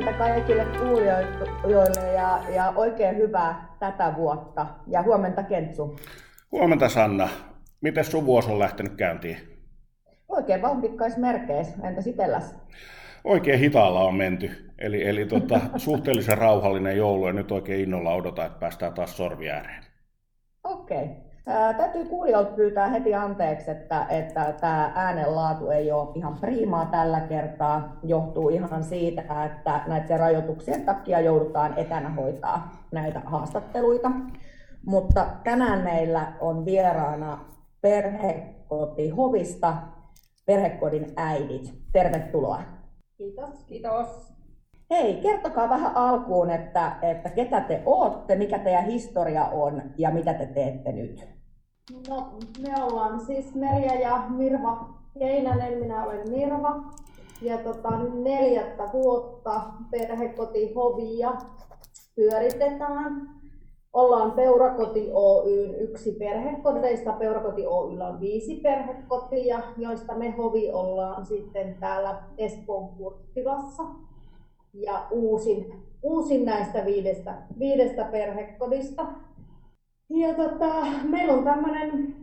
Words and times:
huomenta 0.00 0.24
kaikille 0.24 0.64
kuulijoille 0.64 2.12
ja, 2.12 2.40
ja 2.54 2.72
oikein 2.76 3.16
hyvää 3.16 3.76
tätä 3.78 4.14
vuotta. 4.16 4.66
Ja 4.86 5.02
huomenta 5.02 5.42
Kentsu. 5.42 5.96
Huomenta 6.52 6.88
Sanna. 6.88 7.28
Miten 7.80 8.04
sun 8.04 8.26
vuosi 8.26 8.50
on 8.50 8.58
lähtenyt 8.58 8.94
käyntiin? 8.94 9.36
Oikein 10.28 10.60
merkeissä. 11.16 11.88
Entä 11.88 12.00
itelläs? 12.06 12.54
Oikein 13.24 13.58
hitaalla 13.58 14.00
on 14.00 14.14
menty. 14.14 14.72
Eli, 14.78 15.08
eli 15.08 15.26
tota, 15.26 15.60
suhteellisen 15.76 16.38
rauhallinen 16.38 16.96
joulu 16.96 17.26
ja 17.26 17.32
nyt 17.32 17.52
oikein 17.52 17.80
innolla 17.80 18.14
odotan, 18.14 18.46
että 18.46 18.58
päästään 18.60 18.94
taas 18.94 19.16
sorvi 19.16 19.50
ääreen. 19.50 19.84
Okei. 20.64 21.04
Okay. 21.04 21.29
Ää, 21.46 21.74
täytyy 21.74 22.04
kuulijoilta 22.04 22.52
pyytää 22.52 22.88
heti 22.88 23.14
anteeksi, 23.14 23.70
että, 23.70 24.06
että 24.08 24.54
tämä 24.60 24.92
äänenlaatu 24.94 25.70
ei 25.70 25.92
ole 25.92 26.08
ihan 26.14 26.36
priimaa 26.40 26.86
tällä 26.86 27.20
kertaa. 27.20 27.96
Johtuu 28.02 28.48
ihan 28.48 28.84
siitä, 28.84 29.44
että 29.44 29.80
näiden 29.86 30.20
rajoituksien 30.20 30.84
takia 30.84 31.20
joudutaan 31.20 31.78
etänä 31.78 32.08
hoitaa 32.08 32.86
näitä 32.92 33.20
haastatteluita. 33.24 34.10
Mutta 34.86 35.26
tänään 35.44 35.84
meillä 35.84 36.32
on 36.40 36.64
vieraana 36.64 37.44
perhekoti 37.80 39.08
Hovista, 39.08 39.74
perhekodin 40.46 41.12
äidit. 41.16 41.74
Tervetuloa. 41.92 42.62
Kiitos. 43.16 43.64
Kiitos. 43.64 44.32
Hei, 44.90 45.14
kertokaa 45.14 45.68
vähän 45.68 45.96
alkuun, 45.96 46.50
että, 46.50 46.92
että 47.02 47.28
ketä 47.28 47.60
te 47.60 47.82
olette, 47.86 48.36
mikä 48.36 48.58
teidän 48.58 48.84
historia 48.84 49.44
on 49.44 49.82
ja 49.98 50.10
mitä 50.10 50.34
te 50.34 50.46
teette 50.46 50.92
nyt. 50.92 51.28
No, 52.08 52.32
me 52.62 52.84
ollaan 52.84 53.20
siis 53.20 53.54
Merja 53.54 54.00
ja 54.00 54.22
Mirva 54.28 54.88
Keinänen, 55.18 55.78
minä 55.78 56.04
olen 56.04 56.30
Mirva. 56.30 56.82
Ja 57.42 57.58
tota, 57.58 57.90
neljättä 57.98 58.88
vuotta 58.92 59.62
perhekoti 59.90 60.74
Hovia 60.74 61.32
pyöritetään. 62.16 63.30
Ollaan 63.92 64.32
Peurakoti 64.32 65.10
Oyn 65.12 65.74
yksi 65.74 66.12
perhekodeista. 66.12 67.12
Peurakoti 67.12 67.66
Oyllä 67.66 68.06
on 68.06 68.20
viisi 68.20 68.56
perhekotia, 68.56 69.60
joista 69.76 70.14
me 70.14 70.30
Hovi 70.30 70.70
ollaan 70.72 71.26
sitten 71.26 71.76
täällä 71.80 72.22
Espoon 72.38 72.88
Kurttilassa. 72.88 73.82
Ja 74.74 75.06
uusin, 75.10 75.72
uusin 76.02 76.44
näistä 76.44 76.84
viidestä, 76.84 77.34
viidestä 77.58 78.04
perhekodista. 78.04 79.06
Ja 80.10 80.34
tota, 80.34 80.74
meillä 81.02 81.32
on 81.32 81.44
tämmöinen 81.44 82.14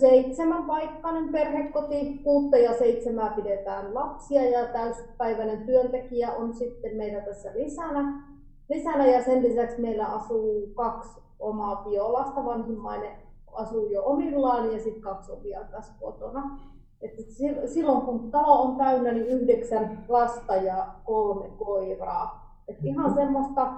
seitsemän 0.00 0.64
paikkainen 0.64 1.28
perhekoti, 1.28 2.20
kuutta 2.24 2.56
ja 2.56 2.78
seitsemää 2.78 3.30
pidetään 3.30 3.94
lapsia 3.94 4.50
ja 4.50 4.66
täyspäiväinen 4.66 5.66
työntekijä 5.66 6.32
on 6.32 6.54
sitten 6.54 6.96
meillä 6.96 7.20
tässä 7.20 7.50
lisänä. 7.54 8.22
lisänä 8.68 9.06
ja 9.06 9.24
sen 9.24 9.42
lisäksi 9.42 9.80
meillä 9.80 10.06
asuu 10.06 10.66
kaksi 10.74 11.20
omaa 11.38 11.76
biolasta, 11.76 12.44
vanhimmainen 12.44 13.16
asuu 13.52 13.90
jo 13.90 14.04
omillaan 14.04 14.72
ja 14.72 14.78
sitten 14.80 15.02
kaksi 15.02 15.32
on 15.32 15.42
vielä 15.42 15.64
tässä 15.64 15.92
kotona. 16.00 16.58
Että 17.02 17.22
silloin 17.66 18.00
kun 18.02 18.30
talo 18.30 18.62
on 18.62 18.76
täynnä, 18.76 19.12
niin 19.12 19.26
yhdeksän 19.26 20.04
lasta 20.08 20.56
ja 20.56 20.86
kolme 21.04 21.48
koiraa. 21.48 22.46
Et 22.68 22.76
ihan 22.84 23.14
semmoista 23.14 23.72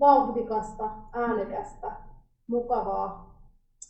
vauhdikasta, 0.00 0.90
äänekästä 1.12 1.92
mukavaa, 2.46 3.34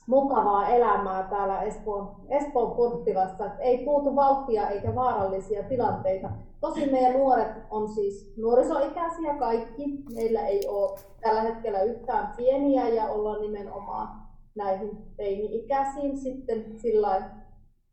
mukavaa 0.06 0.68
elämää 0.68 1.22
täällä 1.22 1.62
Espoon, 1.62 2.16
Espoon 2.28 2.76
Kurttilassa. 2.76 3.50
Ei 3.58 3.84
puutu 3.84 4.16
vauhtia 4.16 4.68
eikä 4.68 4.94
vaarallisia 4.94 5.62
tilanteita. 5.62 6.30
Tosi 6.60 6.90
meidän 6.90 7.12
nuoret 7.12 7.56
on 7.70 7.88
siis 7.88 8.34
nuorisoikäisiä 8.36 9.34
kaikki. 9.38 10.04
Meillä 10.14 10.46
ei 10.46 10.68
ole 10.68 10.98
tällä 11.20 11.40
hetkellä 11.40 11.82
yhtään 11.82 12.32
pieniä 12.36 12.88
ja 12.88 13.08
ollaan 13.08 13.42
nimenomaan 13.42 14.08
näihin 14.54 14.90
teini-ikäisiin 15.16 16.18
sitten 16.18 16.78
sillä 16.78 17.22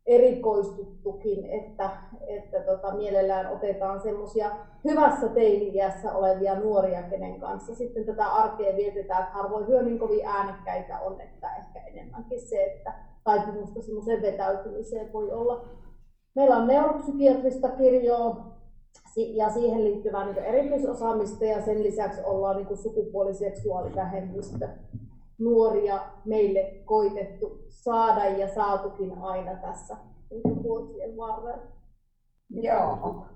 erikoistuttukin, 0.06 1.46
että, 1.46 1.90
että 2.26 2.60
tota, 2.60 2.94
mielellään 2.94 3.52
otetaan 3.52 4.00
semmoisia 4.00 4.50
hyvässä 4.84 5.28
teini-iässä 5.28 6.12
olevia 6.12 6.60
nuoria, 6.60 7.02
kenen 7.02 7.40
kanssa 7.40 7.74
sitten 7.74 8.04
tätä 8.04 8.26
arkea 8.26 8.76
vietetään. 8.76 9.22
Että 9.22 9.34
harvoin 9.34 9.66
hyö 9.66 9.82
niin 9.82 9.98
kovin 9.98 10.26
äänekkäitä 10.26 11.00
on, 11.00 11.20
että 11.20 11.56
ehkä 11.56 11.80
enemmänkin 11.86 12.40
se, 12.40 12.64
että 12.64 12.94
taipumusta 13.24 13.82
semmoiseen 13.82 14.22
vetäytymiseen 14.22 15.12
voi 15.12 15.30
olla. 15.30 15.64
Meillä 16.34 16.56
on 16.56 16.66
neuropsykiatrista 16.66 17.68
kirjoa 17.68 18.52
ja 19.16 19.50
siihen 19.50 19.84
liittyvää 19.84 20.24
niin 20.24 20.38
erityisosaamista 20.38 21.44
ja 21.44 21.62
sen 21.64 21.82
lisäksi 21.82 22.20
ollaan 22.24 22.56
niin 22.56 22.76
sukupuoliseksuaalivähemmistö 22.76 24.68
nuoria 25.42 26.00
meille 26.24 26.82
koitettu 26.84 27.64
saada 27.68 28.24
ja 28.24 28.54
saatukin 28.54 29.18
aina 29.18 29.54
tässä 29.54 29.96
vuosien 30.62 31.16
varrella. 31.16 31.62
Joo. 32.50 33.26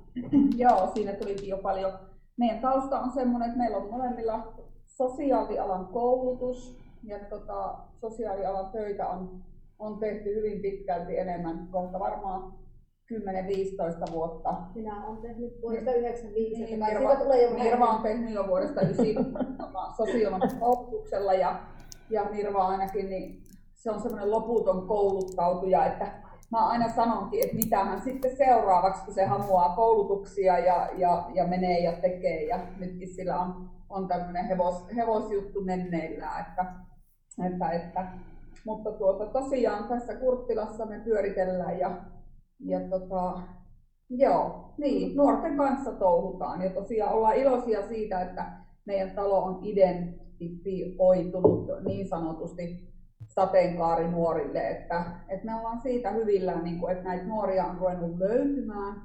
Joo, 0.57 0.91
siinä 0.95 1.13
tulikin 1.13 1.49
jo 1.49 1.59
paljon. 1.59 1.93
Meidän 2.37 2.61
tausta 2.61 3.01
on 3.01 3.11
sellainen, 3.11 3.49
että 3.49 3.59
meillä 3.59 3.77
on 3.77 3.91
molemmilla 3.91 4.53
sosiaalialan 4.87 5.87
koulutus 5.87 6.79
ja 7.03 7.19
tota, 7.19 7.79
sosiaalialan 8.01 8.71
töitä 8.73 9.09
on, 9.09 9.43
on 9.79 9.99
tehty 9.99 10.35
hyvin 10.35 10.63
pitkälti 10.63 11.19
enemmän, 11.19 11.69
kohta 11.71 11.99
varmaan 11.99 12.53
10-15 14.09 14.13
vuotta. 14.13 14.55
Minä 14.75 15.07
olen 15.07 15.23
tehnyt 15.23 15.63
vuodesta 15.63 15.93
95. 15.93 16.65
Niin, 16.65 16.85
Mirva, 16.85 17.17
tulee 17.17 17.43
jo 17.43 17.51
Mirva 17.51 17.87
on 17.87 18.03
tehnyt 18.03 18.35
jo 18.35 18.47
vuodesta 18.47 18.81
90 18.81 19.65
sosiaalialan 19.97 20.59
koulutuksella 20.61 21.35
ja 21.35 21.61
ja 22.11 22.25
Mirva 22.25 22.67
ainakin, 22.67 23.09
niin 23.09 23.43
se 23.75 23.91
on 23.91 24.01
semmoinen 24.01 24.31
loputon 24.31 24.87
kouluttautuja, 24.87 25.87
että 25.87 26.13
mä 26.51 26.69
aina 26.69 26.89
sanonkin, 26.89 27.45
että 27.45 27.57
mitä 27.57 27.85
hän 27.85 28.03
sitten 28.03 28.37
seuraavaksi, 28.37 29.05
kun 29.05 29.15
se 29.15 29.25
hamuaa 29.25 29.77
koulutuksia 29.77 30.59
ja, 30.59 30.89
ja, 30.97 31.31
ja 31.35 31.47
menee 31.47 31.79
ja 31.79 31.93
tekee. 31.93 32.43
Ja 32.43 32.59
nytkin 32.79 33.15
sillä 33.15 33.41
on, 33.41 33.71
on 33.89 34.09
tämmöinen 34.09 34.47
hevos, 34.47 34.87
hevosjuttu 34.97 35.65
menneillään. 35.65 36.47
Että, 36.49 36.67
että, 37.47 37.71
että, 37.71 38.07
mutta 38.65 38.93
tuota, 38.93 39.27
tosiaan 39.27 39.85
tässä 39.85 40.15
Kurttilassa 40.15 40.87
me 40.87 41.01
pyöritellään 41.01 41.79
ja, 41.79 41.91
ja 42.61 42.81
tota, 42.81 43.41
joo, 44.11 44.75
niin, 44.79 45.17
nuorten 45.17 45.57
kanssa 45.57 45.93
touhutaan. 45.93 46.63
Ja 46.63 46.71
tosiaan 46.71 47.13
ollaan 47.13 47.37
iloisia 47.37 47.89
siitä, 47.89 48.21
että 48.21 48.45
meidän 48.85 49.11
talo 49.11 49.45
on 49.45 49.59
iden, 49.63 50.21
identifioitunut 50.41 51.69
niin 51.85 52.09
sanotusti 52.09 52.87
sateenkaarinuorille, 53.29 54.69
että, 54.69 55.05
että 55.29 55.47
me 55.47 55.55
ollaan 55.55 55.81
siitä 55.81 56.11
hyvillään, 56.11 56.65
niin 56.65 56.81
kuin, 56.81 56.93
että 56.93 57.05
näitä 57.05 57.25
nuoria 57.25 57.65
on 57.65 57.79
ruvennut 57.79 58.19
löytymään, 58.19 59.03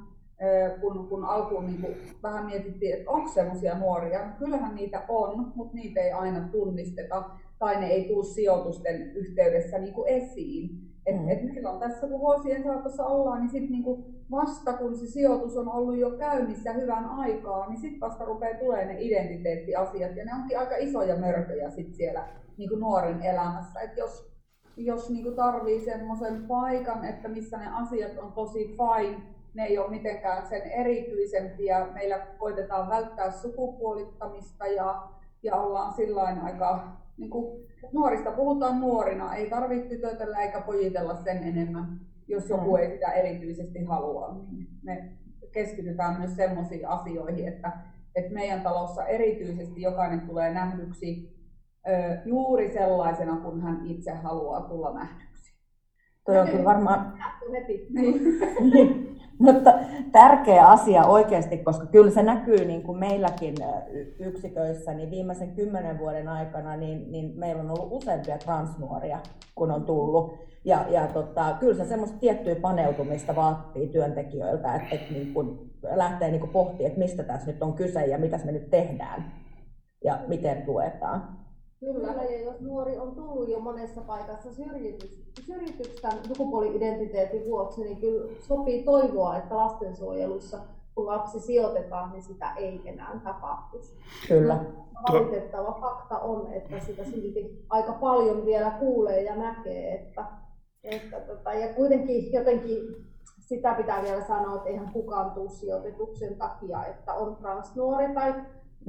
kun, 0.82 1.08
kun 1.08 1.26
alkuun 1.26 1.66
niin 1.66 1.82
kuin 1.82 1.98
vähän 2.24 2.46
mietittiin, 2.46 2.98
että 2.98 3.12
onko 3.12 3.32
sellaisia 3.32 3.78
nuoria. 3.78 4.20
Kyllähän 4.40 4.76
niitä 4.76 5.06
on, 5.08 5.52
mutta 5.56 5.76
niitä 5.76 6.02
ei 6.02 6.12
aina 6.12 6.50
tunnisteta 6.52 7.24
tai 7.62 7.80
ne 7.80 7.88
ei 7.88 8.08
tule 8.08 8.24
sijoitusten 8.24 9.02
yhteydessä 9.02 9.78
niin 9.78 9.94
kuin 9.94 10.08
esiin. 10.08 10.70
Et, 11.06 11.22
mm. 11.22 11.30
et 11.30 11.44
meillä 11.44 11.72
on 11.72 11.80
tässä, 11.80 12.08
kun 12.08 12.20
vuosien 12.20 12.64
saatossa 12.64 13.06
ollaan, 13.06 13.40
niin 13.40 13.50
sitten 13.50 13.72
niinku 13.72 14.06
vasta 14.32 14.74
kun 14.74 14.96
se 14.96 15.06
sijoitus 15.06 15.58
on 15.58 15.70
ollut 15.70 15.98
jo 15.98 16.12
käynnissä 16.12 16.74
hyvän 16.74 17.06
aikaa, 17.06 17.70
niin 17.70 17.82
sitten 17.82 18.00
vasta 18.00 18.26
rupeaa 18.26 18.60
tulee 18.60 18.86
ne 18.86 18.96
identiteettiasiat. 19.00 20.16
Ja 20.16 20.26
ne 20.26 20.32
onkin 20.34 20.60
aika 20.60 20.76
isoja 20.76 21.16
mörköjä 21.16 21.70
sit 21.70 21.96
siellä 21.96 22.28
niinku 22.58 22.76
nuoren 22.76 23.24
elämässä. 23.24 23.80
Et 23.82 23.98
jos 23.98 24.32
jos 24.78 25.10
niinku 25.10 25.32
tarvii 25.32 25.86
semmoisen 25.86 26.44
paikan, 26.48 27.06
että 27.06 27.28
missä 27.28 27.58
ne 27.58 27.68
asiat 27.82 28.18
on 28.18 28.32
tosi 28.32 28.68
fine, 28.68 29.22
ne 29.54 29.66
ei 29.66 29.78
ole 29.78 29.90
mitenkään 29.90 30.48
sen 30.48 30.62
erityisempiä. 30.62 31.88
Meillä 31.94 32.28
koitetaan 32.38 32.90
välttää 32.90 33.32
sukupuolittamista 33.32 34.68
ja, 34.68 35.08
ja 35.44 35.56
ollaan 35.56 35.94
sillä 35.94 36.24
aika 36.44 37.02
niin 37.22 37.30
kuin, 37.30 37.64
nuorista 37.92 38.32
puhutaan 38.32 38.82
nuorina, 38.82 39.36
ei 39.36 39.50
tarvitse 39.50 39.90
tytötellä 39.90 40.38
eikä 40.38 40.62
pojitella 40.62 41.16
sen 41.16 41.44
enemmän, 41.44 42.00
jos 42.28 42.50
joku 42.50 42.76
ei 42.76 42.92
sitä 42.92 43.12
erityisesti 43.12 43.84
halua. 43.84 44.46
Niin 44.52 44.68
me 44.84 45.12
keskitytään 45.52 46.20
myös 46.20 46.36
sellaisiin 46.36 46.88
asioihin, 46.88 47.48
että, 47.48 47.72
että 48.16 48.34
meidän 48.34 48.62
talossa 48.62 49.06
erityisesti 49.06 49.82
jokainen 49.82 50.22
tulee 50.22 50.54
nähdyksi 50.54 51.38
ö, 51.88 51.92
juuri 52.26 52.72
sellaisena, 52.74 53.38
kun 53.38 53.62
hän 53.62 53.86
itse 53.86 54.12
haluaa 54.12 54.62
tulla 54.62 54.94
nähdyksi. 54.94 55.54
Toi 56.26 56.40
on 56.40 56.48
kyllä 56.48 56.64
varmaan... 56.64 57.14
Heti. 57.52 57.88
Niin. 58.74 59.21
Mutta 59.42 59.74
tärkeä 60.12 60.68
asia 60.68 61.04
oikeasti, 61.04 61.58
koska 61.58 61.86
kyllä 61.86 62.12
se 62.12 62.24
näkyy 62.24 62.66
niin 62.66 62.84
kuin 62.84 62.98
meilläkin 62.98 63.56
yksiköissä, 64.20 64.94
niin 64.94 65.12
viimeisen 65.12 65.56
kymmenen 65.56 66.00
vuoden 66.00 66.28
aikana 66.28 66.76
niin, 66.76 67.12
niin 67.12 67.34
meillä 67.36 67.62
on 67.62 67.72
ollut 67.72 67.88
useampia 67.92 68.38
transnuoria, 68.38 69.20
kun 69.56 69.72
on 69.72 69.86
tullut. 69.86 70.36
Ja, 70.66 70.86
ja 70.90 71.08
tota, 71.08 71.56
kyllä 71.60 71.84
se 71.84 71.90
semmoista 71.90 72.18
tiettyä 72.20 72.56
paneutumista 72.56 73.36
vaatii 73.36 73.88
työntekijöiltä, 73.88 74.76
että, 74.76 74.96
että 74.96 75.14
niin 75.14 75.34
kun 75.34 75.72
lähtee 75.92 76.32
niin 76.32 76.50
pohtimaan, 76.50 76.88
että 76.88 77.00
mistä 77.00 77.24
tässä 77.24 77.52
nyt 77.52 77.64
on 77.64 77.74
kyse 77.74 78.06
ja 78.06 78.18
mitä 78.18 78.40
me 78.46 78.52
nyt 78.52 78.70
tehdään 78.70 79.32
ja 80.04 80.20
miten 80.28 80.62
tuetaan. 80.62 81.41
Kyllä, 81.86 82.08
ja 82.08 82.42
jos 82.42 82.62
nuori 82.62 82.98
on 82.98 83.16
tullut 83.16 83.50
jo 83.50 83.60
monessa 83.60 84.02
paikassa 84.02 84.54
syrjityksi 84.54 86.02
tämän 86.02 86.18
sukupuoli-identiteetin 86.28 87.46
vuoksi, 87.46 87.82
niin 87.82 87.98
kyllä 87.98 88.32
sopii 88.40 88.84
toivoa, 88.84 89.38
että 89.38 89.56
lastensuojelussa 89.56 90.60
kun 90.96 91.06
lapsi 91.06 91.40
sijoitetaan, 91.40 92.12
niin 92.12 92.24
sitä 92.24 92.54
ei 92.56 92.82
enää 92.86 93.22
tapahtuisi. 93.24 93.96
Kyllä. 94.28 94.66
Valitettava 95.12 95.78
fakta 95.82 96.20
on, 96.20 96.54
että 96.54 96.80
sitä 96.80 97.04
silti 97.04 97.66
aika 97.70 97.94
paljon 97.94 98.46
vielä 98.46 98.72
kuulee 98.72 99.24
ja 99.24 99.36
näkee, 99.36 99.94
että, 99.94 100.26
että 100.84 101.20
tota, 101.20 101.54
ja 101.54 101.74
kuitenkin 101.74 102.34
jotenkin 102.34 102.96
sitä 103.40 103.74
pitää 103.74 104.04
vielä 104.04 104.24
sanoa, 104.24 104.56
että 104.56 104.70
eihän 104.70 104.94
kukaan 104.94 105.32
tule 105.32 105.50
sijoitetuksen 105.50 106.36
takia, 106.36 106.86
että 106.86 107.14
on 107.14 107.36
transnuori 107.36 108.14
tai 108.14 108.34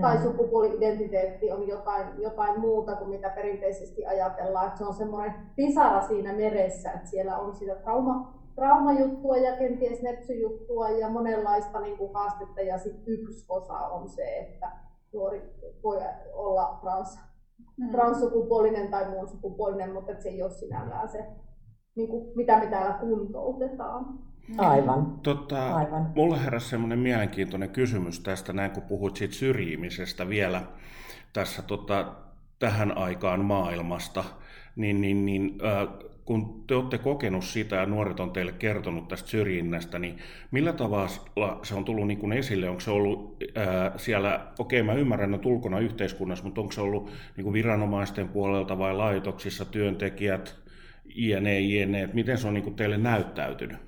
tai 0.01 0.17
mm. 0.17 0.23
sukupuoli-identiteetti 0.23 1.53
on 1.53 1.69
jotain, 1.69 2.23
jotain 2.23 2.61
muuta 2.61 2.97
kuin 2.97 3.11
mitä 3.11 3.31
perinteisesti 3.31 4.07
ajatellaan. 4.07 4.67
Että 4.67 4.79
se 4.79 4.85
on 4.85 4.95
semmoinen 4.95 5.35
pisara 5.57 6.03
siinä 6.03 6.33
meressä, 6.33 6.93
että 6.93 7.09
siellä 7.09 7.39
on 7.39 7.55
sitä 7.55 7.75
trauma, 7.75 8.35
traumajuttua 8.55 9.37
ja 9.37 9.57
kenties 9.57 10.03
nepsyjuttua 10.03 10.89
ja 10.89 11.09
monenlaista 11.09 11.81
niin 11.81 11.99
kuin 11.99 12.15
haastetta. 12.15 12.61
Ja 12.61 12.79
sitten 12.79 13.15
yksi 13.15 13.47
osa 13.49 13.75
on 13.75 14.09
se, 14.09 14.39
että 14.39 14.73
nuori 15.13 15.43
voi 15.83 15.99
olla 16.33 16.79
trans, 16.81 17.19
mm. 17.77 17.91
transsukupuolinen 17.91 18.91
tai 18.91 19.11
muun 19.11 19.29
sukupuolinen, 19.29 19.93
mutta 19.93 20.13
se 20.19 20.29
ei 20.29 20.43
ole 20.43 20.51
sinällään 20.51 21.09
se, 21.09 21.27
niin 21.97 22.09
kuin, 22.09 22.33
mitä 22.35 22.59
me 22.59 22.67
täällä 22.67 22.95
kuntoutetaan. 22.95 24.19
Aivan. 24.59 25.19
Tota, 25.23 25.75
Aivan. 25.77 26.13
Mulle 26.15 26.45
heräsi 26.45 26.69
semmoinen 26.69 26.99
mielenkiintoinen 26.99 27.71
kysymys 27.71 28.21
tästä, 28.21 28.53
näin 28.53 28.71
kun 28.71 28.83
puhuit 28.83 29.17
siitä 29.17 29.35
syrjimisestä 29.35 30.29
vielä 30.29 30.63
tässä 31.33 31.63
tota, 31.63 32.13
tähän 32.59 32.99
aikaan 32.99 33.45
maailmasta, 33.45 34.25
niin, 34.77 35.01
niin, 35.01 35.25
niin 35.25 35.59
äh, 35.65 35.89
kun 36.25 36.65
te 36.67 36.75
olette 36.75 36.99
kokenut 36.99 37.45
sitä 37.45 37.77
ja 37.77 37.87
nuoret 37.87 38.21
on 38.21 38.31
teille 38.31 38.53
kertonut 38.53 39.09
tästä 39.09 39.29
syrjinnästä, 39.29 39.99
niin 39.99 40.19
millä 40.51 40.73
tavalla 40.73 41.09
se 41.63 41.75
on 41.75 41.85
tullut 41.85 42.07
niin 42.07 42.19
kuin 42.19 42.33
esille? 42.33 42.69
Onko 42.69 42.81
se 42.81 42.91
ollut 42.91 43.37
ää, 43.55 43.93
siellä, 43.97 44.47
okei 44.59 44.81
okay, 44.81 44.95
mä 44.95 45.01
ymmärrän, 45.01 45.35
että 45.35 45.49
ulkona 45.49 45.79
yhteiskunnassa, 45.79 46.45
mutta 46.45 46.61
onko 46.61 46.73
se 46.73 46.81
ollut 46.81 47.11
niin 47.37 47.45
kuin 47.45 47.53
viranomaisten 47.53 48.29
puolelta 48.29 48.79
vai 48.79 48.95
laitoksissa, 48.95 49.65
työntekijät, 49.65 50.57
jne, 51.05 51.61
jne, 51.61 52.03
että 52.03 52.15
miten 52.15 52.39
se 52.39 52.49
on 52.49 52.55
niin 52.55 52.65
kuin 52.65 52.77
teille 52.77 52.99
näyttäytynyt? 52.99 53.79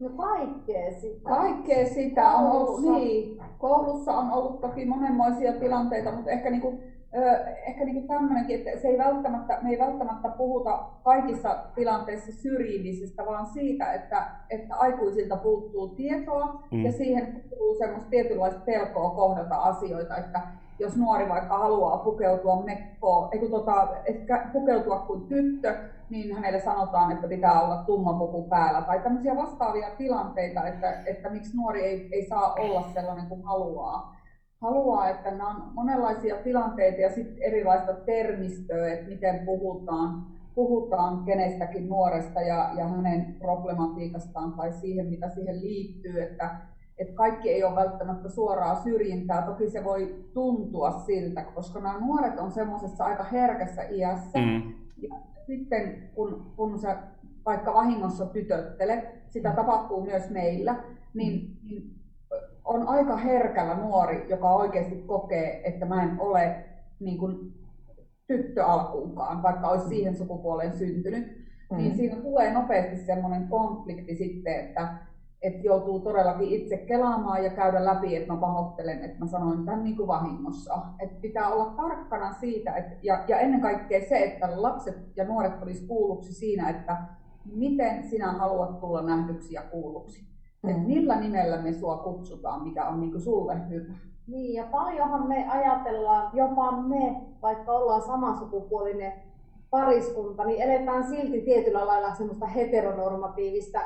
No 0.00 0.08
kaikkea 0.08 0.92
sitä. 1.00 1.20
Kaikkea 1.22 1.86
sitä 1.86 2.28
on 2.28 2.52
ollut, 2.52 2.82
niin. 2.82 3.38
Koulussa 3.58 4.12
on 4.12 4.30
ollut 4.30 4.60
toki 4.60 4.84
monenmoisia 4.84 5.52
tilanteita, 5.52 6.12
mutta 6.12 6.30
ehkä 6.30 6.50
niinku, 6.50 6.80
ehkä 7.66 7.84
niinku 7.84 8.08
tämmöinenkin, 8.08 8.56
että 8.56 8.80
se 8.80 8.88
ei 8.88 8.98
välttämättä, 8.98 9.58
me 9.62 9.70
ei 9.70 9.78
välttämättä 9.78 10.28
puhuta 10.28 10.84
kaikissa 11.04 11.56
tilanteissa 11.74 12.32
syrjimisestä, 12.32 13.26
vaan 13.26 13.46
siitä, 13.46 13.92
että, 13.92 14.26
että 14.50 14.76
aikuisilta 14.76 15.36
puuttuu 15.36 15.88
tietoa 15.88 16.62
mm. 16.70 16.84
ja 16.84 16.92
siihen 16.92 17.42
kuuluu 17.50 17.78
semmoista 17.78 18.10
tietynlaista 18.10 18.60
pelkoa 18.60 19.10
kohdata 19.10 19.56
asioita, 19.56 20.16
että 20.16 20.40
jos 20.78 20.96
nuori 20.96 21.28
vaikka 21.28 21.58
haluaa 21.58 21.98
pukeutua 21.98 22.62
mekkoon, 22.62 23.28
ei 23.32 23.50
tota, 23.50 23.88
ehkä 24.04 24.48
pukeutua 24.52 24.98
kuin 24.98 25.26
tyttö, 25.26 25.74
niin 26.10 26.34
hänelle 26.34 26.60
sanotaan, 26.60 27.12
että 27.12 27.28
pitää 27.28 27.62
olla 27.62 27.76
tumma 27.76 28.12
puku 28.12 28.42
päällä. 28.42 28.82
Tai 28.82 29.00
tämmöisiä 29.00 29.36
vastaavia 29.36 29.90
tilanteita, 29.98 30.66
että, 30.66 31.02
että 31.06 31.30
miksi 31.30 31.56
nuori 31.56 31.84
ei, 31.84 32.08
ei 32.12 32.26
saa 32.26 32.54
olla 32.54 32.88
sellainen 32.94 33.26
kuin 33.26 33.42
haluaa. 33.42 34.16
Haluaa, 34.60 35.08
että 35.08 35.30
nämä 35.30 35.48
on 35.48 35.62
monenlaisia 35.74 36.36
tilanteita 36.36 37.00
ja 37.00 37.14
sitten 37.14 37.42
erilaista 37.42 37.92
termistöä, 37.92 38.92
että 38.92 39.08
miten 39.08 39.46
puhutaan, 39.46 40.26
puhutaan 40.54 41.24
kenestäkin 41.24 41.88
nuoresta 41.88 42.40
ja, 42.40 42.70
ja 42.76 42.88
hänen 42.88 43.36
problematiikastaan 43.38 44.52
tai 44.52 44.72
siihen, 44.72 45.06
mitä 45.06 45.28
siihen 45.28 45.60
liittyy. 45.60 46.22
Että 46.22 46.50
että 46.98 47.14
kaikki 47.14 47.50
ei 47.50 47.64
ole 47.64 47.74
välttämättä 47.74 48.28
suoraa 48.28 48.82
syrjintää. 48.82 49.42
Toki 49.42 49.70
se 49.70 49.84
voi 49.84 50.24
tuntua 50.34 50.90
siltä, 50.90 51.44
koska 51.44 51.80
nämä 51.80 51.98
nuoret 51.98 52.38
on 52.38 52.50
semmoisessa 52.50 53.04
aika 53.04 53.24
herkässä 53.24 53.82
iässä. 53.82 54.38
Mm. 54.38 54.74
Ja 54.96 55.16
sitten 55.46 56.10
kun, 56.14 56.52
kun 56.56 56.78
sä 56.78 56.96
vaikka 57.46 57.74
vahingossa 57.74 58.26
tytöttelet, 58.26 59.04
sitä 59.30 59.52
tapahtuu 59.52 60.04
myös 60.04 60.30
meillä, 60.30 60.84
niin, 61.14 61.58
niin 61.62 61.96
on 62.64 62.88
aika 62.88 63.16
herkällä 63.16 63.74
nuori, 63.74 64.26
joka 64.28 64.54
oikeasti 64.56 64.96
kokee, 64.96 65.60
että 65.64 65.86
mä 65.86 66.02
en 66.02 66.20
ole 66.20 66.64
niin 67.00 67.18
kuin, 67.18 67.52
tyttö 68.26 68.64
alkuunkaan, 68.64 69.42
vaikka 69.42 69.68
olisi 69.68 69.88
siihen 69.88 70.16
sukupuoleen 70.16 70.76
syntynyt, 70.76 71.26
niin 71.26 71.46
mm. 71.70 71.76
niin 71.76 71.96
siinä 71.96 72.16
tulee 72.16 72.52
nopeasti 72.52 72.96
semmoinen 72.96 73.48
konflikti 73.48 74.16
sitten, 74.16 74.54
että 74.54 74.88
että 75.42 75.66
joutuu 75.66 76.00
todellakin 76.00 76.48
itse 76.48 76.76
kelaamaan 76.76 77.44
ja 77.44 77.50
käydä 77.50 77.84
läpi, 77.84 78.16
että 78.16 78.32
mä 78.32 78.40
pahoittelen, 78.40 79.04
että 79.04 79.18
mä 79.18 79.26
sanoin 79.26 79.64
tämän 79.64 79.84
niin 79.84 79.96
kuin 79.96 80.06
vahingossa. 80.06 80.78
Että 80.98 81.20
pitää 81.20 81.48
olla 81.48 81.74
tarkkana 81.76 82.32
siitä, 82.32 82.74
että, 82.74 82.96
ja, 83.02 83.24
ja 83.28 83.38
ennen 83.38 83.60
kaikkea 83.60 84.00
se, 84.08 84.18
että 84.18 84.62
lapset 84.62 84.96
ja 85.16 85.24
nuoret 85.24 85.62
olisi 85.62 85.86
kuulluksi 85.86 86.34
siinä, 86.34 86.70
että 86.70 86.96
miten 87.54 88.08
sinä 88.08 88.32
haluat 88.32 88.80
tulla 88.80 89.02
nähdyksi 89.02 89.54
ja 89.54 89.62
kuulluksi. 89.62 90.26
Mm. 90.62 90.70
Että 90.70 90.82
millä 90.82 91.20
nimellä 91.20 91.62
me 91.62 91.72
sua 91.72 91.96
kutsutaan, 91.96 92.62
mikä 92.62 92.88
on 92.88 93.00
niin 93.00 93.10
kuin 93.10 93.22
sulle 93.22 93.68
hyvä. 93.68 93.94
Niin, 94.26 94.54
ja 94.54 94.64
paljonhan 94.64 95.28
me 95.28 95.48
ajatellaan, 95.48 96.30
jopa 96.36 96.72
me, 96.72 97.22
vaikka 97.42 97.72
ollaan 97.72 98.02
samansukupuolinen 98.02 99.12
pariskunta, 99.70 100.44
niin 100.44 100.62
eletään 100.62 101.04
silti 101.04 101.40
tietyllä 101.40 101.86
lailla 101.86 102.14
semmoista 102.14 102.46
heteronormatiivista 102.46 103.80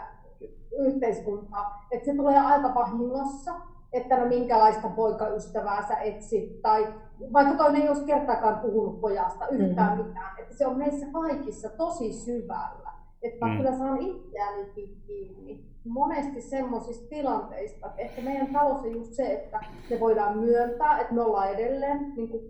yhteiskuntaa, 0.79 1.87
että 1.91 2.07
se 2.07 2.17
tulee 2.17 2.39
aika 2.39 2.75
vahingossa, 2.75 3.55
että 3.93 4.17
no 4.17 4.27
minkälaista 4.27 4.89
poikaystävää 4.89 5.89
sä 5.89 5.97
etsit, 5.97 6.63
tai 6.63 6.95
vaikka 7.33 7.55
toinen 7.55 7.83
ei 7.83 7.89
olisi 7.89 8.05
kertaakaan 8.05 8.59
puhunut 8.61 9.01
pojasta 9.01 9.49
yhtään 9.49 9.99
mm-hmm. 9.99 10.09
mitään, 10.09 10.39
että 10.39 10.55
se 10.55 10.67
on 10.67 10.79
meissä 10.79 11.07
kaikissa 11.13 11.69
tosi 11.69 12.13
syvällä. 12.13 12.91
Että 13.23 13.47
mm. 13.47 13.57
kyllä 13.57 13.79
saan 13.79 13.99
itseänikin 13.99 15.03
kiinni 15.07 15.65
monesti 15.89 16.43
semmoisista 16.43 17.09
tilanteista, 17.09 17.87
että 17.87 18.03
ehkä 18.03 18.23
meidän 18.23 18.53
talous 18.53 18.85
on 18.85 18.93
just 18.93 19.13
se, 19.13 19.33
että 19.33 19.61
me 19.91 20.01
voidaan 20.01 20.39
myöntää, 20.39 21.01
että 21.01 21.15
me 21.15 21.23
ollaan 21.23 21.51
edelleen 21.51 22.13
niin 22.17 22.29
kuin 22.29 22.43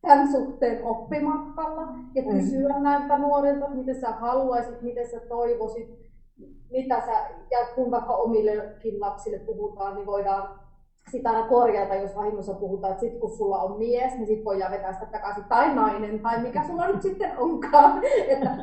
tämän 0.00 0.32
suhteen 0.32 0.84
oppimatkalla 0.84 1.82
ja 2.14 2.22
mm. 2.22 2.28
kysyä 2.28 2.76
mm. 2.76 2.82
näiltä 2.82 3.18
nuorilta, 3.18 3.68
mitä 3.68 3.94
sä 3.94 4.10
haluaisit, 4.10 4.82
mitä 4.82 5.00
sä 5.10 5.20
toivoisit, 5.28 6.07
mitä 6.70 7.00
sä, 7.06 7.28
ja 7.50 7.58
kun 7.74 7.90
vaikka 7.90 8.16
omillekin 8.16 9.00
lapsille 9.00 9.38
puhutaan, 9.38 9.94
niin 9.94 10.06
voidaan 10.06 10.60
sitä 11.10 11.30
aina 11.30 11.48
korjata, 11.48 11.94
jos 11.94 12.16
vahingossa 12.16 12.54
puhutaan, 12.54 12.92
että 12.92 13.00
sit 13.00 13.20
kun 13.20 13.30
sulla 13.30 13.62
on 13.62 13.78
mies, 13.78 14.14
niin 14.14 14.26
sit 14.26 14.44
voidaan 14.44 14.72
vetää 14.72 14.92
sitä 14.92 15.06
takaisin, 15.06 15.44
tai 15.44 15.74
nainen, 15.74 16.20
tai 16.20 16.42
mikä 16.42 16.66
sulla 16.66 16.86
nyt 16.86 17.02
sitten 17.02 17.38
onkaan. 17.38 18.02
että, 18.28 18.56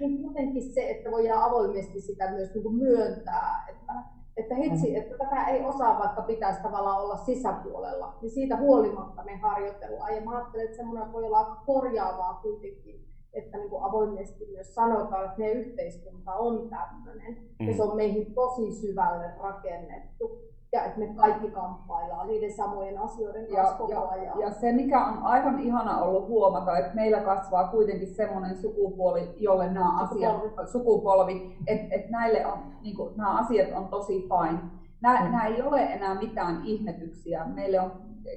niin 0.00 0.22
jotenkin 0.22 0.62
se, 0.62 0.90
että 0.90 1.10
voidaan 1.10 1.42
avoimesti 1.42 2.00
sitä 2.00 2.30
myös 2.30 2.54
niin 2.54 2.62
kuin 2.62 2.74
myöntää, 2.74 3.66
että, 3.70 3.92
että 4.36 4.54
hitsi, 4.54 4.90
mm. 4.90 4.96
että 4.96 5.24
tätä 5.24 5.46
ei 5.46 5.64
osaa 5.64 5.98
vaikka 5.98 6.22
pitäisi 6.22 6.62
tavallaan 6.62 7.02
olla 7.02 7.16
sisäpuolella, 7.16 8.14
niin 8.22 8.30
siitä 8.30 8.56
huolimatta 8.56 9.24
me 9.24 9.36
harjoitellaan. 9.36 10.14
Ja 10.14 10.20
mä 10.20 10.36
ajattelen, 10.36 10.64
että 10.64 10.76
semmoinen 10.76 11.12
voi 11.12 11.24
olla 11.24 11.56
korjaavaa 11.66 12.40
kuitenkin 12.42 13.07
että 13.32 13.58
niin 13.58 13.70
kuin 13.70 13.84
avoimesti 13.84 14.46
myös 14.52 14.74
sanotaan, 14.74 15.24
että 15.24 15.38
meidän 15.38 15.62
yhteiskunta 15.62 16.34
on 16.34 16.70
tämmöinen 16.70 17.36
mm. 17.60 17.68
ja 17.68 17.76
se 17.76 17.82
on 17.82 17.96
meihin 17.96 18.34
tosi 18.34 18.72
syvälle 18.72 19.30
rakennettu 19.42 20.48
ja 20.72 20.84
että 20.84 20.98
me 20.98 21.06
kaikki 21.16 21.50
kamppaillaan 21.50 22.26
niiden 22.26 22.52
samojen 22.52 22.98
asioiden 22.98 23.46
kanssa 23.46 23.72
ja, 23.72 23.78
koko 23.78 23.92
ja, 23.92 24.08
ajan. 24.08 24.40
Ja 24.40 24.50
se, 24.50 24.72
mikä 24.72 25.06
on 25.06 25.18
aivan 25.22 25.58
ihana 25.58 26.02
ollut 26.02 26.28
huomata, 26.28 26.78
että 26.78 26.94
meillä 26.94 27.20
kasvaa 27.20 27.68
kuitenkin 27.68 28.14
semmoinen 28.14 28.56
sukupuoli, 28.56 29.34
jolle 29.36 29.72
nämä 29.72 30.06
sukupolvi. 30.08 30.46
asiat, 30.46 30.68
sukupolvi, 30.68 31.56
että, 31.66 31.94
että 31.94 32.10
näille 32.10 32.46
on, 32.46 32.58
niin 32.82 32.96
kuin, 32.96 33.16
nämä 33.16 33.38
asiat 33.38 33.72
on 33.76 33.88
tosi 33.88 34.28
fine. 34.28 34.58
Nämä, 35.00 35.18
mm. 35.18 35.24
nämä 35.24 35.46
ei 35.46 35.62
ole 35.62 35.82
enää 35.82 36.14
mitään 36.14 36.62
ihmetyksiä. 36.64 37.44
Meille 37.44 37.80
on 37.80 37.92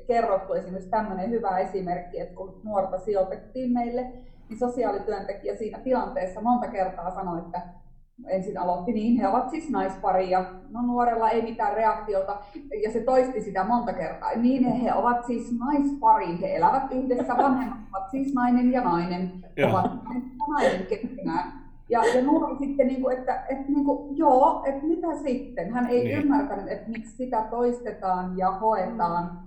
kerrottu 0.08 0.54
esimerkiksi 0.54 0.90
tämmöinen 0.90 1.30
hyvä 1.30 1.58
esimerkki, 1.58 2.20
että 2.20 2.36
kun 2.36 2.62
nuorta 2.64 2.98
sijoitettiin 2.98 3.74
meille, 3.74 4.14
niin 4.52 4.60
sosiaalityöntekijä 4.60 5.56
siinä 5.56 5.80
tilanteessa 5.80 6.42
monta 6.42 6.68
kertaa 6.68 7.12
sanoi, 7.12 7.40
että 7.40 7.62
ensin 8.28 8.58
aloitti 8.58 8.92
niin, 8.94 9.18
he 9.22 9.28
ovat 9.28 9.50
siis 9.50 9.70
naispari 9.70 10.30
ja 10.30 10.46
no 10.70 10.82
nuorella 10.82 11.30
ei 11.30 11.42
mitään 11.42 11.74
reaktiota 11.74 12.38
ja 12.84 12.92
se 12.92 13.00
toisti 13.00 13.42
sitä 13.42 13.64
monta 13.64 13.94
kertaa. 13.94 14.30
Niin 14.36 14.64
he 14.64 14.94
ovat 14.94 15.26
siis 15.26 15.60
naispari, 15.60 16.42
he 16.42 16.56
elävät 16.56 16.84
yhdessä, 16.92 17.38
vanhemmat 17.38 17.78
ovat 17.94 18.10
siis 18.12 18.34
nainen 18.34 18.72
ja 18.72 18.82
nainen, 18.84 19.32
Joo. 19.58 19.70
ovat 19.72 20.04
nainen 20.04 20.32
ja 20.40 20.46
nainen 20.54 20.86
keskenään. 20.86 21.62
Ja, 21.90 22.06
ja 22.16 22.24
nuori 22.24 22.56
sitten, 22.58 22.88
niin 22.88 23.02
kuin, 23.02 23.18
että, 23.18 23.46
että 23.50 23.72
niin 23.72 23.86
kuin, 23.86 24.18
joo, 24.18 24.64
että 24.66 24.86
mitä 24.86 25.08
sitten? 25.24 25.74
Hän 25.74 25.88
ei 25.88 26.04
Niin. 26.04 26.18
ymmärtänyt, 26.18 26.68
että 26.68 26.90
miksi 26.90 27.16
sitä 27.18 27.42
toistetaan 27.50 28.38
ja 28.38 28.52
hoetaan. 28.52 29.40